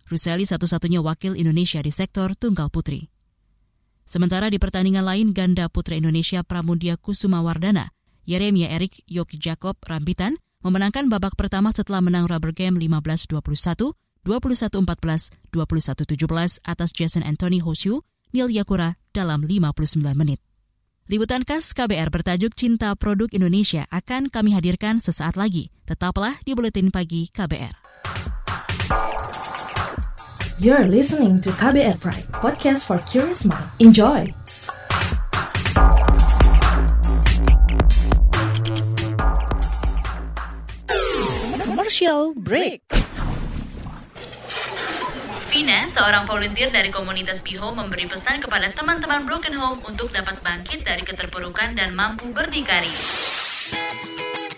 Rusali 0.07 0.47
satu-satunya 0.47 1.03
wakil 1.03 1.35
Indonesia 1.35 1.83
di 1.83 1.91
sektor 1.91 2.31
tunggal 2.33 2.71
putri. 2.71 3.11
Sementara 4.07 4.47
di 4.47 4.55
pertandingan 4.55 5.03
lain, 5.03 5.35
ganda 5.35 5.67
putra 5.67 5.99
Indonesia 5.99 6.39
Pramudia 6.47 6.95
Kusuma 6.95 7.43
Wardana, 7.43 7.91
Yeremia 8.23 8.71
Erik 8.71 9.03
Yoki 9.03 9.35
Jacob 9.35 9.75
Rambitan, 9.83 10.39
memenangkan 10.63 11.11
babak 11.11 11.35
pertama 11.35 11.75
setelah 11.75 11.99
menang 11.99 12.23
rubber 12.23 12.55
game 12.55 12.79
15-21, 12.79 13.91
21-14, 14.23 14.79
21-17 15.51 16.63
atas 16.63 16.89
Jason 16.95 17.23
Anthony 17.27 17.59
Hoshu 17.59 17.99
Nil 18.31 18.51
Yakura 18.51 18.95
dalam 19.11 19.43
59 19.43 19.99
menit. 20.15 20.39
Liputan 21.07 21.47
khas 21.47 21.71
KBR 21.71 22.11
bertajuk 22.11 22.51
Cinta 22.51 22.91
Produk 22.99 23.31
Indonesia 23.31 23.87
akan 23.87 24.27
kami 24.27 24.51
hadirkan 24.51 24.99
sesaat 24.99 25.39
lagi. 25.39 25.71
Tetaplah 25.87 26.35
di 26.43 26.51
Buletin 26.51 26.91
Pagi 26.91 27.31
KBR. 27.31 27.86
You're 30.57 30.89
listening 30.89 31.37
to 31.45 31.53
KBR 31.53 32.01
Pride, 32.01 32.25
podcast 32.33 32.89
for 32.89 32.97
curious 33.05 33.45
mind. 33.45 33.69
Enjoy! 33.77 34.25
Commercial 41.61 42.33
break. 42.41 42.81
Vina, 45.53 45.85
seorang 45.93 46.25
volunteer 46.25 46.73
dari 46.73 46.89
komunitas 46.89 47.45
Biho 47.45 47.77
memberi 47.77 48.09
pesan 48.09 48.41
kepada 48.41 48.73
teman-teman 48.73 49.29
Broken 49.29 49.53
Home 49.61 49.85
untuk 49.85 50.09
dapat 50.09 50.41
bangkit 50.41 50.81
dari 50.81 51.05
keterpurukan 51.05 51.77
dan 51.77 51.93
mampu 51.93 52.33
berdikari 52.33 52.89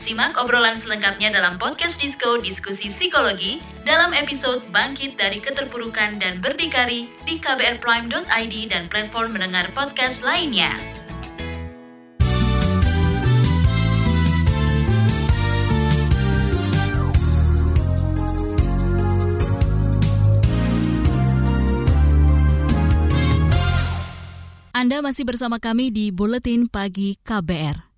Simak 0.00 0.40
obrolan 0.40 0.80
selengkapnya 0.80 1.28
dalam 1.28 1.60
podcast 1.60 2.00
Disko 2.00 2.40
Diskusi 2.40 2.88
Psikologi 2.88 3.60
dalam 3.84 4.16
episode 4.16 4.64
Bangkit 4.72 5.20
dari 5.20 5.44
Keterpurukan 5.44 6.16
dan 6.16 6.40
Berdikari 6.40 7.04
di 7.28 7.36
kbrprime.id 7.36 8.54
dan 8.72 8.88
platform 8.88 9.36
mendengar 9.36 9.68
podcast 9.76 10.24
lainnya. 10.24 10.72
Anda 24.72 25.04
masih 25.04 25.28
bersama 25.28 25.60
kami 25.60 25.92
di 25.92 26.08
Buletin 26.08 26.64
Pagi 26.64 27.20
KBR. 27.20 27.89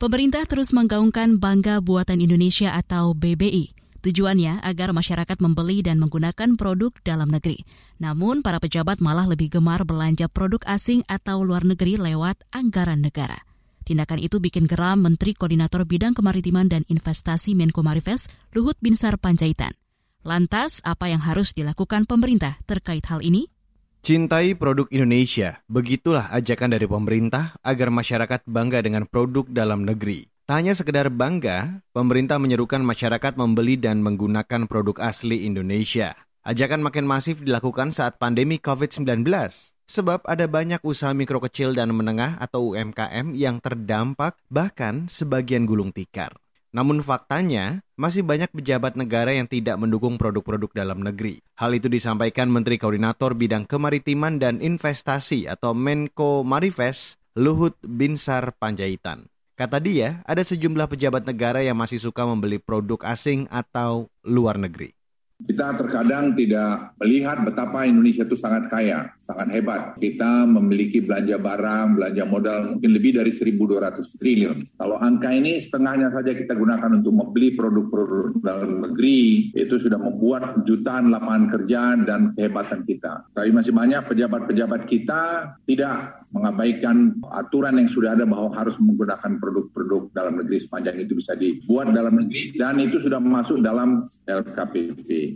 Pemerintah 0.00 0.48
terus 0.48 0.72
menggaungkan 0.72 1.36
Bangga 1.36 1.84
Buatan 1.84 2.24
Indonesia 2.24 2.72
atau 2.72 3.12
BBI. 3.12 3.76
Tujuannya 4.00 4.64
agar 4.64 4.96
masyarakat 4.96 5.36
membeli 5.44 5.84
dan 5.84 6.00
menggunakan 6.00 6.56
produk 6.56 6.88
dalam 7.04 7.28
negeri. 7.28 7.68
Namun, 8.00 8.40
para 8.40 8.56
pejabat 8.56 9.04
malah 9.04 9.28
lebih 9.28 9.52
gemar 9.52 9.84
belanja 9.84 10.24
produk 10.32 10.64
asing 10.64 11.04
atau 11.04 11.44
luar 11.44 11.68
negeri 11.68 12.00
lewat 12.00 12.40
anggaran 12.48 13.04
negara. 13.04 13.44
Tindakan 13.84 14.24
itu 14.24 14.40
bikin 14.40 14.64
geram 14.64 15.04
Menteri 15.04 15.36
Koordinator 15.36 15.84
Bidang 15.84 16.16
Kemaritiman 16.16 16.72
dan 16.72 16.80
Investasi 16.88 17.52
Menko 17.52 17.84
Marifes, 17.84 18.32
Luhut 18.56 18.80
Binsar 18.80 19.20
Panjaitan. 19.20 19.76
Lantas, 20.24 20.80
apa 20.80 21.12
yang 21.12 21.20
harus 21.20 21.52
dilakukan 21.52 22.08
pemerintah 22.08 22.56
terkait 22.64 23.04
hal 23.04 23.20
ini? 23.20 23.49
Cintai 24.00 24.56
produk 24.56 24.88
Indonesia, 24.88 25.60
begitulah 25.68 26.32
ajakan 26.32 26.72
dari 26.72 26.88
pemerintah 26.88 27.52
agar 27.60 27.92
masyarakat 27.92 28.48
bangga 28.48 28.80
dengan 28.80 29.04
produk 29.04 29.44
dalam 29.44 29.84
negeri. 29.84 30.24
Tak 30.48 30.56
hanya 30.56 30.72
sekedar 30.72 31.12
bangga, 31.12 31.84
pemerintah 31.92 32.40
menyerukan 32.40 32.80
masyarakat 32.80 33.36
membeli 33.36 33.76
dan 33.76 34.00
menggunakan 34.00 34.64
produk 34.64 34.96
asli 35.04 35.44
Indonesia. 35.44 36.16
Ajakan 36.40 36.80
makin 36.80 37.04
masif 37.04 37.44
dilakukan 37.44 37.92
saat 37.92 38.16
pandemi 38.16 38.56
COVID-19, 38.56 39.20
sebab 39.84 40.24
ada 40.24 40.48
banyak 40.48 40.80
usaha 40.80 41.12
mikro 41.12 41.36
kecil 41.44 41.76
dan 41.76 41.92
menengah 41.92 42.40
atau 42.40 42.72
UMKM 42.72 43.36
yang 43.36 43.60
terdampak 43.60 44.32
bahkan 44.48 45.12
sebagian 45.12 45.68
gulung 45.68 45.92
tikar. 45.92 46.32
Namun 46.70 47.02
faktanya, 47.02 47.82
masih 47.98 48.22
banyak 48.22 48.54
pejabat 48.54 48.94
negara 48.94 49.34
yang 49.34 49.50
tidak 49.50 49.74
mendukung 49.74 50.14
produk-produk 50.14 50.70
dalam 50.70 51.02
negeri. 51.02 51.42
Hal 51.58 51.74
itu 51.74 51.90
disampaikan 51.90 52.46
Menteri 52.46 52.78
Koordinator 52.78 53.34
Bidang 53.34 53.66
Kemaritiman 53.66 54.38
dan 54.38 54.62
Investasi 54.62 55.50
atau 55.50 55.74
Menko 55.74 56.46
Marifes, 56.46 57.18
Luhut 57.34 57.74
Binsar 57.82 58.54
Panjaitan. 58.54 59.26
Kata 59.58 59.82
dia, 59.82 60.22
ada 60.24 60.40
sejumlah 60.40 60.88
pejabat 60.88 61.26
negara 61.26 61.60
yang 61.60 61.76
masih 61.76 61.98
suka 62.00 62.24
membeli 62.24 62.62
produk 62.62 63.02
asing 63.02 63.50
atau 63.50 64.08
luar 64.22 64.56
negeri. 64.56 64.99
Kita 65.46 65.76
terkadang 65.76 66.36
tidak 66.36 66.96
melihat 67.00 67.42
betapa 67.44 67.88
Indonesia 67.88 68.24
itu 68.24 68.36
sangat 68.36 68.68
kaya, 68.68 69.12
sangat 69.20 69.48
hebat. 69.54 69.96
Kita 69.96 70.44
memiliki 70.46 71.00
belanja 71.00 71.40
barang, 71.40 71.96
belanja 71.96 72.24
modal 72.28 72.58
mungkin 72.76 72.90
lebih 72.92 73.20
dari 73.20 73.32
1.200 73.32 74.20
triliun. 74.20 74.56
Kalau 74.76 74.96
angka 75.00 75.30
ini 75.32 75.56
setengahnya 75.56 76.12
saja 76.12 76.32
kita 76.36 76.52
gunakan 76.54 76.90
untuk 77.00 77.14
membeli 77.14 77.56
produk-produk 77.56 78.36
dalam 78.40 78.70
negeri, 78.84 79.50
itu 79.54 79.74
sudah 79.76 79.98
membuat 80.00 80.62
jutaan 80.64 81.08
lapangan 81.12 81.44
kerja 81.58 81.80
dan 82.04 82.20
kehebatan 82.36 82.84
kita. 82.84 83.32
Tapi 83.32 83.50
masih 83.52 83.72
banyak 83.72 84.02
pejabat-pejabat 84.06 84.82
kita 84.86 85.22
tidak 85.64 86.20
mengabaikan 86.30 87.16
aturan 87.30 87.76
yang 87.78 87.90
sudah 87.90 88.14
ada 88.14 88.24
bahwa 88.24 88.54
harus 88.54 88.78
menggunakan 88.78 89.32
produk-produk 89.38 90.02
dalam 90.14 90.34
negeri 90.42 90.58
sepanjang 90.62 90.96
itu 91.02 91.12
bisa 91.18 91.34
dibuat 91.34 91.90
dalam 91.90 92.22
negeri 92.22 92.54
dan 92.54 92.78
itu 92.78 93.02
sudah 93.02 93.18
masuk 93.18 93.62
dalam 93.62 94.06
LKPP. 94.26 95.29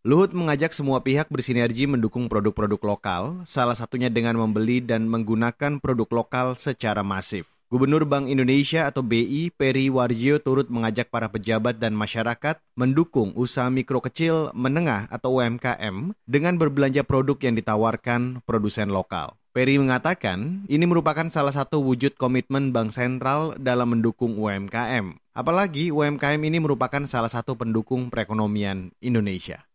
Luhut 0.00 0.32
mengajak 0.32 0.72
semua 0.72 1.04
pihak 1.04 1.28
bersinergi 1.28 1.84
mendukung 1.84 2.24
produk-produk 2.24 2.80
lokal, 2.96 3.44
salah 3.44 3.76
satunya 3.76 4.08
dengan 4.08 4.32
membeli 4.32 4.80
dan 4.80 5.04
menggunakan 5.04 5.76
produk 5.76 6.08
lokal 6.24 6.56
secara 6.56 7.04
masif. 7.04 7.52
Gubernur 7.68 8.08
Bank 8.08 8.32
Indonesia 8.32 8.88
atau 8.88 9.04
BI 9.04 9.52
Peri 9.52 9.92
Warjio 9.92 10.40
turut 10.40 10.72
mengajak 10.72 11.12
para 11.12 11.28
pejabat 11.28 11.76
dan 11.76 11.92
masyarakat 11.92 12.56
mendukung 12.80 13.36
usaha 13.36 13.68
mikro 13.68 14.00
kecil 14.00 14.48
menengah 14.56 15.04
atau 15.12 15.36
UMKM 15.36 16.16
dengan 16.24 16.56
berbelanja 16.56 17.04
produk 17.04 17.36
yang 17.36 17.60
ditawarkan 17.60 18.40
produsen 18.48 18.88
lokal. 18.88 19.36
Peri 19.52 19.76
mengatakan 19.76 20.64
ini 20.72 20.88
merupakan 20.88 21.28
salah 21.28 21.52
satu 21.52 21.84
wujud 21.84 22.16
komitmen 22.16 22.72
Bank 22.72 22.96
Sentral 22.96 23.52
dalam 23.60 23.92
mendukung 23.92 24.40
UMKM. 24.40 25.20
Apalagi 25.36 25.92
UMKM 25.92 26.40
ini 26.40 26.56
merupakan 26.56 27.04
salah 27.04 27.28
satu 27.28 27.52
pendukung 27.52 28.08
perekonomian 28.08 28.96
Indonesia. 29.04 29.69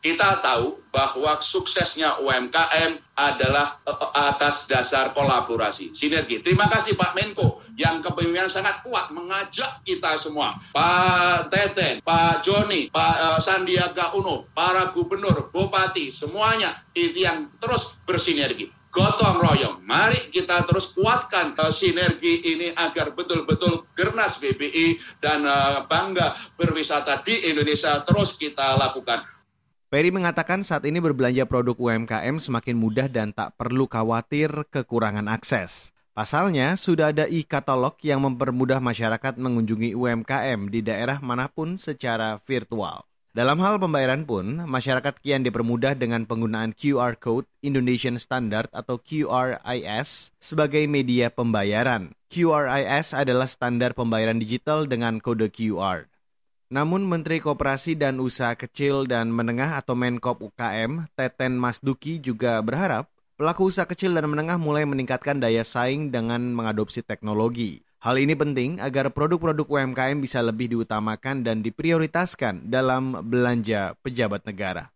Kita 0.00 0.38
tahu 0.38 0.86
bahwa 0.94 1.42
suksesnya 1.42 2.22
UMKM 2.22 2.96
adalah 3.16 3.80
eh, 3.84 4.10
atas 4.30 4.70
dasar 4.70 5.10
kolaborasi, 5.16 5.96
sinergi. 5.96 6.40
Terima 6.40 6.70
kasih 6.70 6.94
Pak 6.94 7.16
Menko 7.16 7.64
yang 7.76 8.00
kepemimpinan 8.00 8.48
sangat 8.48 8.80
kuat 8.80 9.12
mengajak 9.12 9.84
kita 9.84 10.16
semua, 10.16 10.56
Pak 10.72 11.52
Teten, 11.52 12.00
Pak 12.00 12.40
Joni, 12.40 12.88
Pak 12.88 13.14
uh, 13.20 13.40
Sandiaga 13.40 14.16
Uno, 14.16 14.48
para 14.56 14.88
gubernur, 14.96 15.52
bupati, 15.52 16.08
semuanya 16.08 16.72
itu 16.96 17.28
yang 17.28 17.52
terus 17.60 18.00
bersinergi 18.08 18.72
gotong 18.96 19.36
royong. 19.44 19.84
Mari 19.84 20.32
kita 20.32 20.64
terus 20.64 20.96
kuatkan 20.96 21.52
sinergi 21.68 22.40
ini 22.56 22.72
agar 22.72 23.12
betul-betul 23.12 23.84
Gernas 23.92 24.40
BBI 24.40 24.96
dan 25.20 25.44
bangga 25.84 26.32
berwisata 26.56 27.20
di 27.20 27.52
Indonesia 27.52 28.00
terus 28.08 28.40
kita 28.40 28.80
lakukan. 28.80 29.35
Peri 29.86 30.10
mengatakan 30.10 30.66
saat 30.66 30.82
ini 30.82 30.98
berbelanja 30.98 31.46
produk 31.46 31.78
UMKM 31.78 32.42
semakin 32.42 32.74
mudah 32.74 33.06
dan 33.06 33.30
tak 33.30 33.54
perlu 33.54 33.86
khawatir 33.86 34.66
kekurangan 34.66 35.30
akses. 35.30 35.94
Pasalnya, 36.10 36.74
sudah 36.74 37.14
ada 37.14 37.30
e-katalog 37.30 37.94
yang 38.02 38.18
mempermudah 38.26 38.82
masyarakat 38.82 39.38
mengunjungi 39.38 39.94
UMKM 39.94 40.74
di 40.74 40.82
daerah 40.82 41.22
mana 41.22 41.46
pun 41.46 41.78
secara 41.78 42.42
virtual. 42.42 43.06
Dalam 43.30 43.62
hal 43.62 43.78
pembayaran 43.78 44.26
pun, 44.26 44.66
masyarakat 44.66 45.22
kian 45.22 45.46
dipermudah 45.46 45.94
dengan 45.94 46.26
penggunaan 46.26 46.74
QR 46.74 47.14
Code 47.14 47.46
Indonesian 47.62 48.18
Standard 48.18 48.66
atau 48.74 48.98
QRIS 48.98 50.34
sebagai 50.42 50.82
media 50.90 51.30
pembayaran. 51.30 52.10
QRIS 52.26 53.14
adalah 53.14 53.46
standar 53.46 53.94
pembayaran 53.94 54.42
digital 54.42 54.90
dengan 54.90 55.22
kode 55.22 55.46
QR. 55.54 56.10
Namun 56.66 57.06
Menteri 57.06 57.38
Koperasi 57.38 57.94
dan 57.94 58.18
Usaha 58.18 58.58
Kecil 58.58 59.06
dan 59.06 59.30
Menengah 59.30 59.78
atau 59.78 59.94
Menkop 59.94 60.42
UKM, 60.42 61.06
Teten 61.14 61.54
Masduki 61.62 62.18
juga 62.18 62.58
berharap 62.58 63.06
pelaku 63.38 63.70
usaha 63.70 63.86
kecil 63.86 64.18
dan 64.18 64.26
menengah 64.26 64.58
mulai 64.58 64.82
meningkatkan 64.82 65.38
daya 65.38 65.62
saing 65.62 66.10
dengan 66.10 66.42
mengadopsi 66.56 67.06
teknologi. 67.06 67.86
Hal 68.02 68.18
ini 68.18 68.34
penting 68.34 68.82
agar 68.82 69.14
produk-produk 69.14 69.62
UMKM 69.62 70.18
bisa 70.18 70.42
lebih 70.42 70.74
diutamakan 70.74 71.46
dan 71.46 71.62
diprioritaskan 71.62 72.66
dalam 72.66 73.14
belanja 73.22 73.94
pejabat 74.02 74.42
negara 74.42 74.95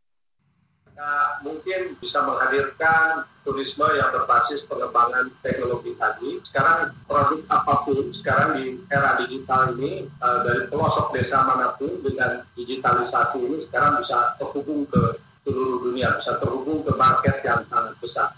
kita 1.01 1.41
mungkin 1.49 1.97
bisa 1.97 2.21
menghadirkan 2.29 3.25
turisme 3.41 3.89
yang 3.97 4.13
berbasis 4.13 4.61
pengembangan 4.69 5.33
teknologi 5.41 5.97
tadi. 5.97 6.37
Sekarang 6.45 6.93
produk 7.09 7.41
apa 7.49 7.89
pun 7.89 8.13
sekarang 8.13 8.61
di 8.61 8.77
era 8.93 9.17
digital 9.17 9.73
ini 9.81 10.05
uh, 10.21 10.45
dari 10.45 10.69
pelosok 10.69 11.17
desa 11.17 11.41
mana 11.41 11.73
pun 11.81 11.89
dengan 12.05 12.45
digitalisasi 12.53 13.41
ini 13.41 13.65
sekarang 13.65 13.97
bisa 14.05 14.37
terhubung 14.37 14.85
ke 14.93 15.17
seluruh 15.49 15.89
dunia, 15.89 16.21
bisa 16.21 16.37
terhubung 16.37 16.85
ke 16.85 16.93
market 16.93 17.37
yang 17.49 17.65
sangat 17.73 17.97
besar. 17.97 18.29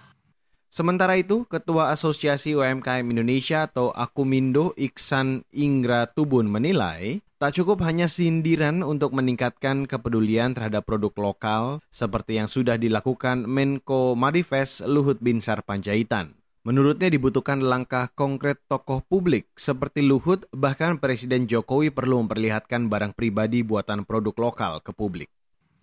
Sementara 0.70 1.18
itu, 1.18 1.42
Ketua 1.50 1.90
Asosiasi 1.90 2.54
UMKM 2.54 3.02
Indonesia 3.10 3.66
atau 3.66 3.90
Akumindo 3.90 4.70
Iksan 4.78 5.42
Ingra 5.50 6.06
Tubun 6.06 6.46
menilai 6.46 7.26
Tak 7.42 7.58
cukup 7.58 7.82
hanya 7.82 8.06
sindiran 8.06 8.86
untuk 8.86 9.18
meningkatkan 9.18 9.90
kepedulian 9.90 10.54
terhadap 10.54 10.86
produk 10.86 11.10
lokal 11.18 11.82
seperti 11.90 12.38
yang 12.38 12.46
sudah 12.46 12.78
dilakukan 12.78 13.50
Menko 13.50 14.14
Marifes 14.14 14.78
Luhut 14.86 15.18
Binsar 15.18 15.66
Panjaitan. 15.66 16.38
Menurutnya 16.62 17.10
dibutuhkan 17.10 17.58
langkah 17.58 18.14
konkret 18.14 18.62
tokoh 18.70 19.02
publik 19.02 19.50
seperti 19.58 20.06
Luhut 20.06 20.46
bahkan 20.54 21.02
Presiden 21.02 21.50
Jokowi 21.50 21.90
perlu 21.90 22.22
memperlihatkan 22.22 22.86
barang 22.86 23.18
pribadi 23.18 23.66
buatan 23.66 24.06
produk 24.06 24.38
lokal 24.38 24.78
ke 24.78 24.94
publik 24.94 25.26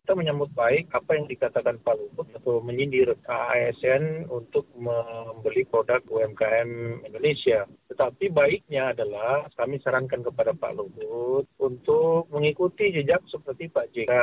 kita 0.09 0.25
menyambut 0.25 0.49
baik 0.57 0.89
apa 0.89 1.21
yang 1.21 1.29
dikatakan 1.29 1.77
Pak 1.85 1.93
Luhut 1.93 2.25
atau 2.33 2.65
menyindir 2.65 3.13
ASN 3.29 4.25
untuk 4.33 4.65
membeli 4.73 5.69
produk 5.69 6.01
UMKM 6.01 7.05
Indonesia. 7.05 7.69
Tetapi 7.93 8.33
baiknya 8.33 8.89
adalah 8.89 9.45
kami 9.53 9.77
sarankan 9.85 10.25
kepada 10.25 10.57
Pak 10.57 10.73
Luhut 10.73 11.45
untuk 11.61 12.25
mengikuti 12.33 12.89
jejak 12.89 13.21
seperti 13.29 13.69
Pak 13.69 13.93
JK. 13.93 14.13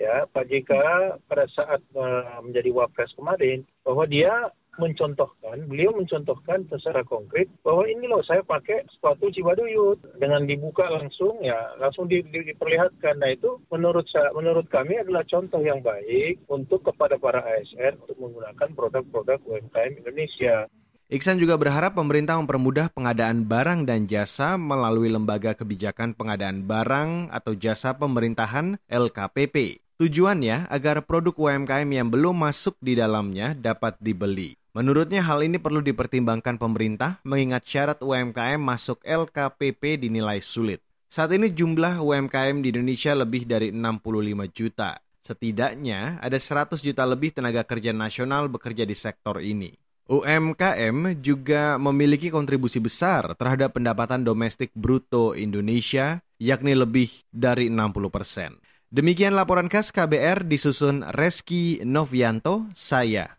Ya, 0.00 0.24
Pak 0.32 0.48
JK 0.48 0.72
pada 1.28 1.44
saat 1.52 1.84
uh, 1.92 2.40
menjadi 2.40 2.72
wapres 2.72 3.12
kemarin 3.12 3.68
bahwa 3.84 4.08
dia 4.08 4.48
mencontohkan, 4.76 5.66
beliau 5.70 5.94
mencontohkan 5.94 6.66
secara 6.70 7.06
konkret 7.06 7.46
bahwa 7.62 7.86
ini 7.86 8.06
loh 8.06 8.22
saya 8.26 8.42
pakai 8.42 8.86
sepatu 8.90 9.30
Cibaduyut 9.30 10.00
dengan 10.18 10.44
dibuka 10.44 10.86
langsung 10.90 11.38
ya 11.42 11.56
langsung 11.78 12.10
di, 12.10 12.22
di, 12.30 12.42
diperlihatkan. 12.52 13.20
Nah 13.20 13.30
itu 13.32 13.60
menurut 13.70 14.06
saya, 14.10 14.34
menurut 14.34 14.66
kami 14.70 14.98
adalah 14.98 15.22
contoh 15.26 15.62
yang 15.62 15.80
baik 15.80 16.42
untuk 16.50 16.82
kepada 16.86 17.18
para 17.18 17.42
ASN 17.42 18.00
untuk 18.02 18.16
menggunakan 18.18 18.68
produk-produk 18.74 19.38
UMKM 19.44 20.02
Indonesia. 20.04 20.66
Iksan 21.12 21.36
juga 21.36 21.60
berharap 21.60 22.00
pemerintah 22.00 22.40
mempermudah 22.40 22.88
pengadaan 22.88 23.44
barang 23.44 23.84
dan 23.84 24.08
jasa 24.08 24.56
melalui 24.56 25.12
Lembaga 25.12 25.52
Kebijakan 25.52 26.16
Pengadaan 26.16 26.64
Barang 26.64 27.28
atau 27.28 27.52
Jasa 27.52 27.92
Pemerintahan 27.92 28.80
LKPP. 28.88 29.84
Tujuannya 30.00 30.66
agar 30.72 31.06
produk 31.06 31.36
UMKM 31.36 31.86
yang 31.86 32.08
belum 32.10 32.34
masuk 32.34 32.74
di 32.82 32.98
dalamnya 32.98 33.54
dapat 33.54 33.94
dibeli. 34.02 34.63
Menurutnya 34.74 35.22
hal 35.22 35.46
ini 35.46 35.62
perlu 35.62 35.78
dipertimbangkan 35.78 36.58
pemerintah 36.58 37.22
mengingat 37.22 37.62
syarat 37.62 38.02
UMKM 38.02 38.58
masuk 38.58 38.98
LKPP 39.06 40.02
dinilai 40.02 40.42
sulit. 40.42 40.82
Saat 41.06 41.30
ini 41.30 41.54
jumlah 41.54 42.02
UMKM 42.02 42.58
di 42.58 42.74
Indonesia 42.74 43.14
lebih 43.14 43.46
dari 43.46 43.70
65 43.70 44.50
juta. 44.50 44.98
Setidaknya 45.22 46.18
ada 46.18 46.34
100 46.34 46.82
juta 46.82 47.06
lebih 47.06 47.30
tenaga 47.30 47.62
kerja 47.62 47.94
nasional 47.94 48.50
bekerja 48.50 48.82
di 48.82 48.98
sektor 48.98 49.38
ini. 49.38 49.70
UMKM 50.10 51.22
juga 51.22 51.78
memiliki 51.78 52.34
kontribusi 52.34 52.82
besar 52.82 53.38
terhadap 53.38 53.78
pendapatan 53.78 54.26
domestik 54.26 54.74
bruto 54.74 55.38
Indonesia, 55.38 56.18
yakni 56.42 56.74
lebih 56.74 57.14
dari 57.30 57.70
60 57.70 58.10
persen. 58.10 58.58
Demikian 58.90 59.38
laporan 59.38 59.70
khas 59.70 59.94
KBR 59.94 60.50
disusun 60.50 61.06
Reski 61.14 61.78
Novianto, 61.86 62.66
saya 62.74 63.38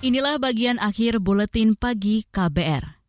Inilah 0.00 0.40
bagian 0.40 0.80
akhir 0.80 1.20
buletin 1.20 1.76
pagi 1.76 2.24
KBR. 2.32 3.04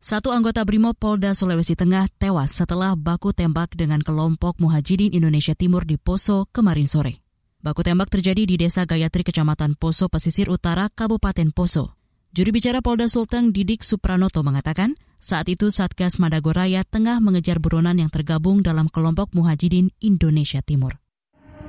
Satu 0.00 0.32
anggota 0.32 0.64
Brimob 0.64 0.96
Polda 0.96 1.36
Sulawesi 1.36 1.76
Tengah 1.76 2.08
tewas 2.16 2.56
setelah 2.56 2.96
baku 2.96 3.36
tembak 3.36 3.76
dengan 3.76 4.00
kelompok 4.00 4.56
Muhajirin 4.56 5.12
Indonesia 5.12 5.52
Timur 5.52 5.84
di 5.84 6.00
Poso 6.00 6.48
kemarin 6.56 6.88
sore. 6.88 7.20
Baku 7.60 7.84
tembak 7.84 8.08
terjadi 8.08 8.48
di 8.48 8.56
Desa 8.56 8.88
Gayatri, 8.88 9.28
Kecamatan 9.28 9.76
Poso, 9.76 10.08
Pesisir 10.08 10.48
Utara, 10.48 10.88
Kabupaten 10.88 11.52
Poso. 11.52 12.00
Juru 12.32 12.48
bicara 12.48 12.80
Polda 12.80 13.12
Sulteng 13.12 13.52
Didik 13.52 13.84
Supranoto 13.84 14.40
mengatakan, 14.40 14.96
saat 15.20 15.52
itu 15.52 15.68
Satgas 15.68 16.16
Madagoraya 16.16 16.80
tengah 16.88 17.20
mengejar 17.20 17.60
buronan 17.60 18.00
yang 18.00 18.08
tergabung 18.08 18.64
dalam 18.64 18.88
kelompok 18.88 19.36
Muhajirin 19.36 19.92
Indonesia 20.00 20.64
Timur. 20.64 20.96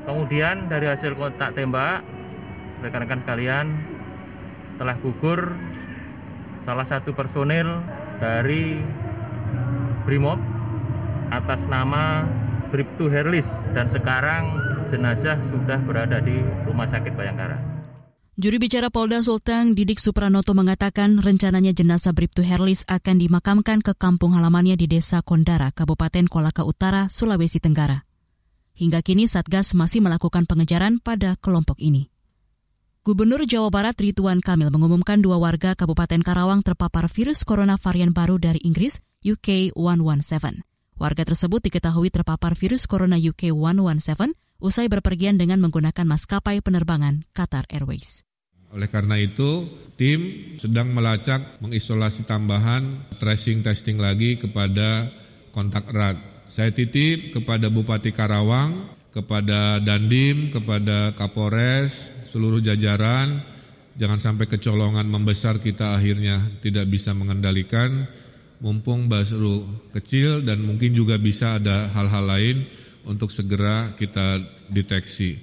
Kemudian 0.08 0.72
dari 0.72 0.88
hasil 0.88 1.20
kontak 1.20 1.52
tembak, 1.52 2.00
rekan-rekan 2.80 3.28
sekalian, 3.28 3.97
telah 4.78 4.96
gugur 5.02 5.58
salah 6.64 6.86
satu 6.86 7.12
personil 7.14 7.82
dari 8.22 8.78
Brimob 10.06 10.40
atas 11.34 11.60
nama 11.68 12.24
Bribtu 12.72 13.12
Herlis 13.12 13.48
dan 13.76 13.92
sekarang 13.92 14.56
jenazah 14.92 15.40
sudah 15.52 15.80
berada 15.84 16.24
di 16.24 16.40
Rumah 16.68 16.88
Sakit 16.88 17.14
Bayangkara. 17.16 17.60
Juri 18.38 18.62
bicara 18.62 18.94
Polda 18.94 19.18
Sulteng 19.26 19.74
Didik 19.74 19.98
Supranoto 19.98 20.54
mengatakan 20.54 21.18
rencananya 21.18 21.74
jenazah 21.74 22.14
Bribtu 22.14 22.46
Herlis 22.46 22.86
akan 22.86 23.18
dimakamkan 23.18 23.82
ke 23.82 23.98
kampung 23.98 24.38
halamannya 24.38 24.78
di 24.78 24.86
Desa 24.86 25.26
Kondara, 25.26 25.74
Kabupaten 25.74 26.30
Kolaka 26.30 26.62
Utara, 26.62 27.10
Sulawesi 27.10 27.58
Tenggara. 27.58 28.06
Hingga 28.78 29.02
kini 29.02 29.26
Satgas 29.26 29.74
masih 29.74 30.06
melakukan 30.06 30.46
pengejaran 30.46 31.02
pada 31.02 31.34
kelompok 31.42 31.82
ini. 31.82 32.14
Gubernur 33.08 33.48
Jawa 33.48 33.72
Barat 33.72 33.96
Ridwan 34.04 34.44
Kamil 34.44 34.68
mengumumkan 34.68 35.24
dua 35.24 35.40
warga 35.40 35.80
Kabupaten 35.80 36.20
Karawang 36.20 36.60
terpapar 36.60 37.08
virus 37.08 37.48
corona 37.48 37.80
varian 37.80 38.12
baru 38.12 38.36
dari 38.36 38.60
Inggris 38.68 39.00
UK117. 39.24 40.60
Warga 41.00 41.24
tersebut 41.24 41.64
diketahui 41.64 42.12
terpapar 42.12 42.60
virus 42.60 42.84
corona 42.84 43.16
UK117 43.16 44.36
usai 44.60 44.92
berpergian 44.92 45.40
dengan 45.40 45.64
menggunakan 45.64 46.04
maskapai 46.04 46.60
penerbangan 46.60 47.24
Qatar 47.32 47.64
Airways. 47.72 48.28
Oleh 48.76 48.92
karena 48.92 49.16
itu, 49.16 49.72
tim 49.96 50.52
sedang 50.60 50.92
melacak 50.92 51.64
mengisolasi 51.64 52.28
tambahan 52.28 53.08
tracing 53.24 53.64
testing 53.64 54.04
lagi 54.04 54.36
kepada 54.36 55.16
kontak 55.56 55.88
erat. 55.96 56.20
Saya 56.52 56.76
titip 56.76 57.32
kepada 57.32 57.72
Bupati 57.72 58.12
Karawang 58.12 58.97
kepada 59.18 59.82
Dandim, 59.82 60.54
kepada 60.54 61.18
Kapolres, 61.18 62.14
seluruh 62.22 62.62
jajaran, 62.62 63.42
jangan 63.98 64.22
sampai 64.22 64.46
kecolongan 64.46 65.10
membesar 65.10 65.58
kita 65.58 65.98
akhirnya 65.98 66.62
tidak 66.62 66.86
bisa 66.86 67.18
mengendalikan, 67.18 68.06
mumpung 68.62 69.10
baru 69.10 69.66
kecil 69.98 70.46
dan 70.46 70.62
mungkin 70.62 70.94
juga 70.94 71.18
bisa 71.18 71.58
ada 71.58 71.90
hal-hal 71.98 72.26
lain 72.30 72.58
untuk 73.10 73.34
segera 73.34 73.98
kita 73.98 74.38
deteksi. 74.70 75.42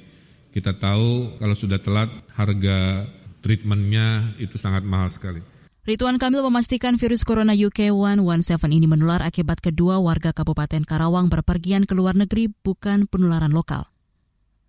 Kita 0.55 0.71
tahu 0.79 1.35
kalau 1.43 1.59
sudah 1.59 1.83
telat 1.83 2.15
harga 2.31 3.11
treatmentnya 3.43 4.39
itu 4.39 4.55
sangat 4.55 4.87
mahal 4.87 5.11
sekali. 5.11 5.54
Rituan 5.85 6.17
Kamil 6.17 6.41
memastikan 6.41 6.97
virus 6.97 7.29
corona 7.29 7.53
UK117 7.53 8.57
ini 8.73 8.89
menular 8.89 9.21
akibat 9.21 9.61
kedua 9.61 10.01
warga 10.01 10.33
Kabupaten 10.33 10.81
Karawang 10.81 11.29
berpergian 11.29 11.85
ke 11.85 11.93
luar 11.93 12.17
negeri 12.17 12.49
bukan 12.49 13.05
penularan 13.05 13.53
lokal. 13.53 13.93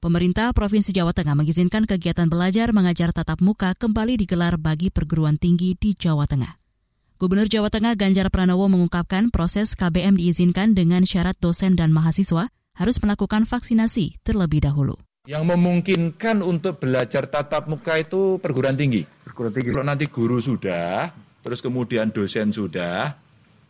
Pemerintah 0.04 0.52
Provinsi 0.52 0.92
Jawa 0.92 1.16
Tengah 1.16 1.40
mengizinkan 1.40 1.88
kegiatan 1.88 2.28
belajar 2.28 2.76
mengajar 2.76 3.16
tatap 3.16 3.40
muka 3.40 3.72
kembali 3.80 4.20
digelar 4.20 4.60
bagi 4.60 4.92
perguruan 4.92 5.40
tinggi 5.40 5.80
di 5.80 5.96
Jawa 5.96 6.28
Tengah. 6.28 6.60
Gubernur 7.16 7.48
Jawa 7.48 7.72
Tengah 7.72 7.96
Ganjar 7.96 8.28
Pranowo 8.28 8.68
mengungkapkan 8.68 9.32
proses 9.32 9.72
KBM 9.80 10.20
diizinkan 10.20 10.76
dengan 10.76 11.08
syarat 11.08 11.40
dosen 11.40 11.80
dan 11.80 11.96
mahasiswa 11.96 12.52
harus 12.76 13.00
melakukan 13.00 13.48
vaksinasi 13.48 14.20
terlebih 14.20 14.68
dahulu. 14.68 15.00
Yang 15.24 15.48
memungkinkan 15.48 16.44
untuk 16.44 16.84
belajar 16.84 17.24
tatap 17.32 17.72
muka 17.72 18.04
itu 18.04 18.36
perguruan 18.44 18.76
tinggi. 18.76 19.15
Kalau 19.36 19.84
nanti 19.84 20.08
guru 20.08 20.40
sudah, 20.40 21.12
terus 21.44 21.60
kemudian 21.60 22.08
dosen 22.08 22.56
sudah, 22.56 23.20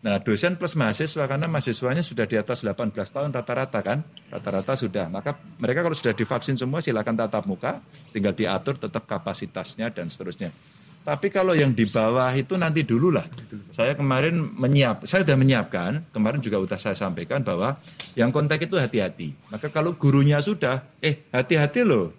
nah 0.06 0.22
dosen 0.22 0.62
plus 0.62 0.78
mahasiswa 0.78 1.26
karena 1.26 1.50
mahasiswanya 1.50 2.06
sudah 2.06 2.30
di 2.30 2.38
atas 2.38 2.62
18 2.62 2.94
tahun 2.94 3.34
rata-rata 3.34 3.82
kan, 3.82 4.06
rata-rata 4.30 4.78
sudah. 4.78 5.10
Maka 5.10 5.34
mereka 5.58 5.82
kalau 5.82 5.98
sudah 5.98 6.14
divaksin 6.14 6.54
semua 6.54 6.86
silakan 6.86 7.18
tatap 7.18 7.50
muka, 7.50 7.82
tinggal 8.14 8.38
diatur 8.38 8.78
tetap 8.78 9.10
kapasitasnya 9.10 9.90
dan 9.90 10.06
seterusnya. 10.06 10.54
Tapi 11.06 11.30
kalau 11.30 11.54
yang 11.54 11.70
di 11.70 11.86
bawah 11.86 12.34
itu 12.34 12.58
nanti 12.58 12.82
dulu 12.82 13.14
lah. 13.14 13.30
Saya 13.70 13.94
kemarin 13.94 14.42
menyiap, 14.42 15.06
saya 15.06 15.22
sudah 15.22 15.38
menyiapkan, 15.38 16.10
kemarin 16.10 16.42
juga 16.42 16.58
sudah 16.58 16.80
saya 16.82 16.98
sampaikan 16.98 17.46
bahwa 17.46 17.78
yang 18.18 18.34
kontak 18.34 18.66
itu 18.66 18.74
hati-hati. 18.74 19.34
Maka 19.54 19.70
kalau 19.70 19.94
gurunya 19.94 20.42
sudah, 20.42 20.82
eh 21.06 21.30
hati-hati 21.30 21.86
loh, 21.86 22.10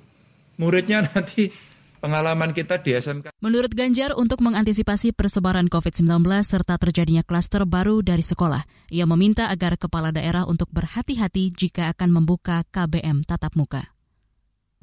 muridnya 0.62 1.02
nanti 1.02 1.50
pengalaman 1.98 2.52
kita 2.54 2.78
di 2.80 2.96
SMK. 2.96 3.32
Menurut 3.42 3.72
Ganjar, 3.72 4.14
untuk 4.14 4.40
mengantisipasi 4.44 5.16
persebaran 5.16 5.66
COVID-19 5.72 6.24
serta 6.44 6.76
terjadinya 6.76 7.24
klaster 7.24 7.64
baru 7.64 8.04
dari 8.04 8.22
sekolah, 8.22 8.64
ia 8.92 9.04
meminta 9.04 9.48
agar 9.50 9.80
kepala 9.80 10.14
daerah 10.14 10.44
untuk 10.44 10.70
berhati-hati 10.72 11.52
jika 11.52 11.92
akan 11.92 12.22
membuka 12.22 12.64
KBM 12.68 13.24
tatap 13.26 13.56
muka. 13.58 13.96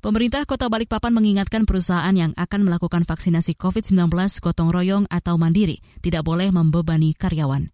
Pemerintah 0.04 0.44
Kota 0.44 0.68
Balikpapan 0.68 1.16
mengingatkan 1.16 1.64
perusahaan 1.64 2.12
yang 2.12 2.36
akan 2.36 2.68
melakukan 2.68 3.08
vaksinasi 3.08 3.56
COVID-19 3.56 4.12
gotong 4.44 4.68
royong 4.68 5.08
atau 5.08 5.40
mandiri 5.40 5.80
tidak 6.04 6.28
boleh 6.28 6.52
membebani 6.52 7.16
karyawan. 7.16 7.72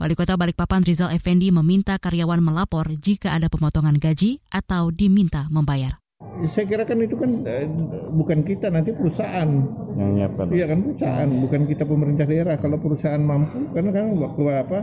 Wali 0.00 0.16
Kota 0.16 0.40
Balikpapan 0.40 0.84
Rizal 0.84 1.12
Effendi 1.12 1.52
meminta 1.52 2.00
karyawan 2.00 2.40
melapor 2.40 2.88
jika 2.96 3.36
ada 3.36 3.52
pemotongan 3.52 4.00
gaji 4.00 4.40
atau 4.48 4.88
diminta 4.88 5.52
membayar. 5.52 6.00
Saya 6.44 6.64
kira 6.68 6.84
kan 6.84 7.00
itu 7.00 7.16
kan 7.16 7.30
eh, 7.48 7.64
bukan 8.12 8.44
kita 8.44 8.68
nanti 8.68 8.92
perusahaan 8.92 9.48
yang 9.96 10.10
nyiapkan. 10.12 10.52
Iya 10.52 10.66
kan 10.68 10.78
perusahaan, 10.84 11.28
bukan 11.32 11.60
kita 11.64 11.84
pemerintah 11.88 12.26
daerah. 12.28 12.54
Kalau 12.60 12.76
perusahaan 12.76 13.22
mampu, 13.22 13.72
karena 13.72 13.90
kan 13.90 14.04
waktu 14.20 14.42
apa 14.52 14.78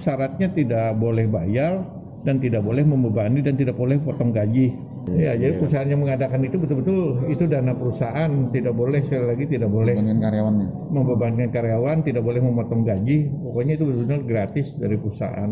syaratnya 0.00 0.48
tidak 0.56 0.96
boleh 0.96 1.28
bayar 1.28 1.84
dan 2.24 2.40
tidak 2.42 2.64
boleh 2.64 2.82
membebani 2.82 3.44
dan 3.44 3.54
tidak 3.54 3.76
boleh 3.76 4.00
potong 4.02 4.32
gaji. 4.32 4.72
Ya, 5.06 5.38
jadi 5.38 5.62
perusahaan 5.62 5.86
yang 5.86 6.02
mengadakan 6.02 6.42
itu 6.42 6.58
betul-betul 6.58 7.30
itu 7.30 7.46
dana 7.46 7.70
perusahaan, 7.78 8.50
tidak 8.50 8.74
boleh 8.74 8.98
sekali 9.06 9.24
lagi 9.30 9.44
tidak 9.46 9.70
boleh 9.70 9.94
Membebankan 9.94 10.18
karyawannya. 10.18 10.66
membebankan 10.90 11.48
karyawan, 11.54 11.96
tidak 12.02 12.22
boleh 12.26 12.40
memotong 12.42 12.82
gaji. 12.82 13.30
Pokoknya 13.30 13.78
itu 13.78 13.84
betul-betul 13.86 14.20
gratis 14.26 14.66
dari 14.74 14.96
perusahaan. 14.98 15.50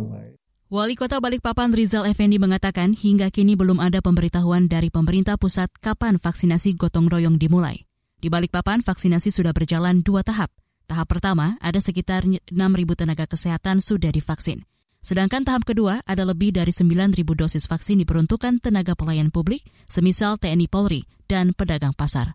Wali 0.75 0.99
Kota 0.99 1.23
Balikpapan 1.23 1.71
Rizal 1.71 2.03
Effendi 2.03 2.35
mengatakan 2.43 2.99
hingga 2.99 3.31
kini 3.31 3.55
belum 3.55 3.79
ada 3.79 4.03
pemberitahuan 4.03 4.67
dari 4.67 4.91
pemerintah 4.91 5.39
pusat 5.39 5.71
kapan 5.79 6.19
vaksinasi 6.19 6.75
gotong 6.75 7.07
royong 7.07 7.39
dimulai. 7.39 7.87
Di 8.19 8.27
Balikpapan, 8.27 8.83
vaksinasi 8.83 9.31
sudah 9.31 9.55
berjalan 9.55 10.03
dua 10.03 10.27
tahap. 10.27 10.51
Tahap 10.91 11.07
pertama, 11.07 11.55
ada 11.63 11.79
sekitar 11.79 12.27
6.000 12.27 12.51
tenaga 12.99 13.23
kesehatan 13.31 13.79
sudah 13.79 14.11
divaksin. 14.11 14.67
Sedangkan 14.99 15.47
tahap 15.47 15.63
kedua, 15.63 16.03
ada 16.11 16.27
lebih 16.27 16.51
dari 16.51 16.75
9.000 16.75 17.23
dosis 17.23 17.71
vaksin 17.71 18.03
diperuntukkan 18.03 18.59
tenaga 18.59 18.99
pelayan 18.99 19.31
publik, 19.31 19.63
semisal 19.87 20.43
TNI 20.43 20.67
Polri 20.67 21.07
dan 21.31 21.55
pedagang 21.55 21.95
pasar. 21.95 22.35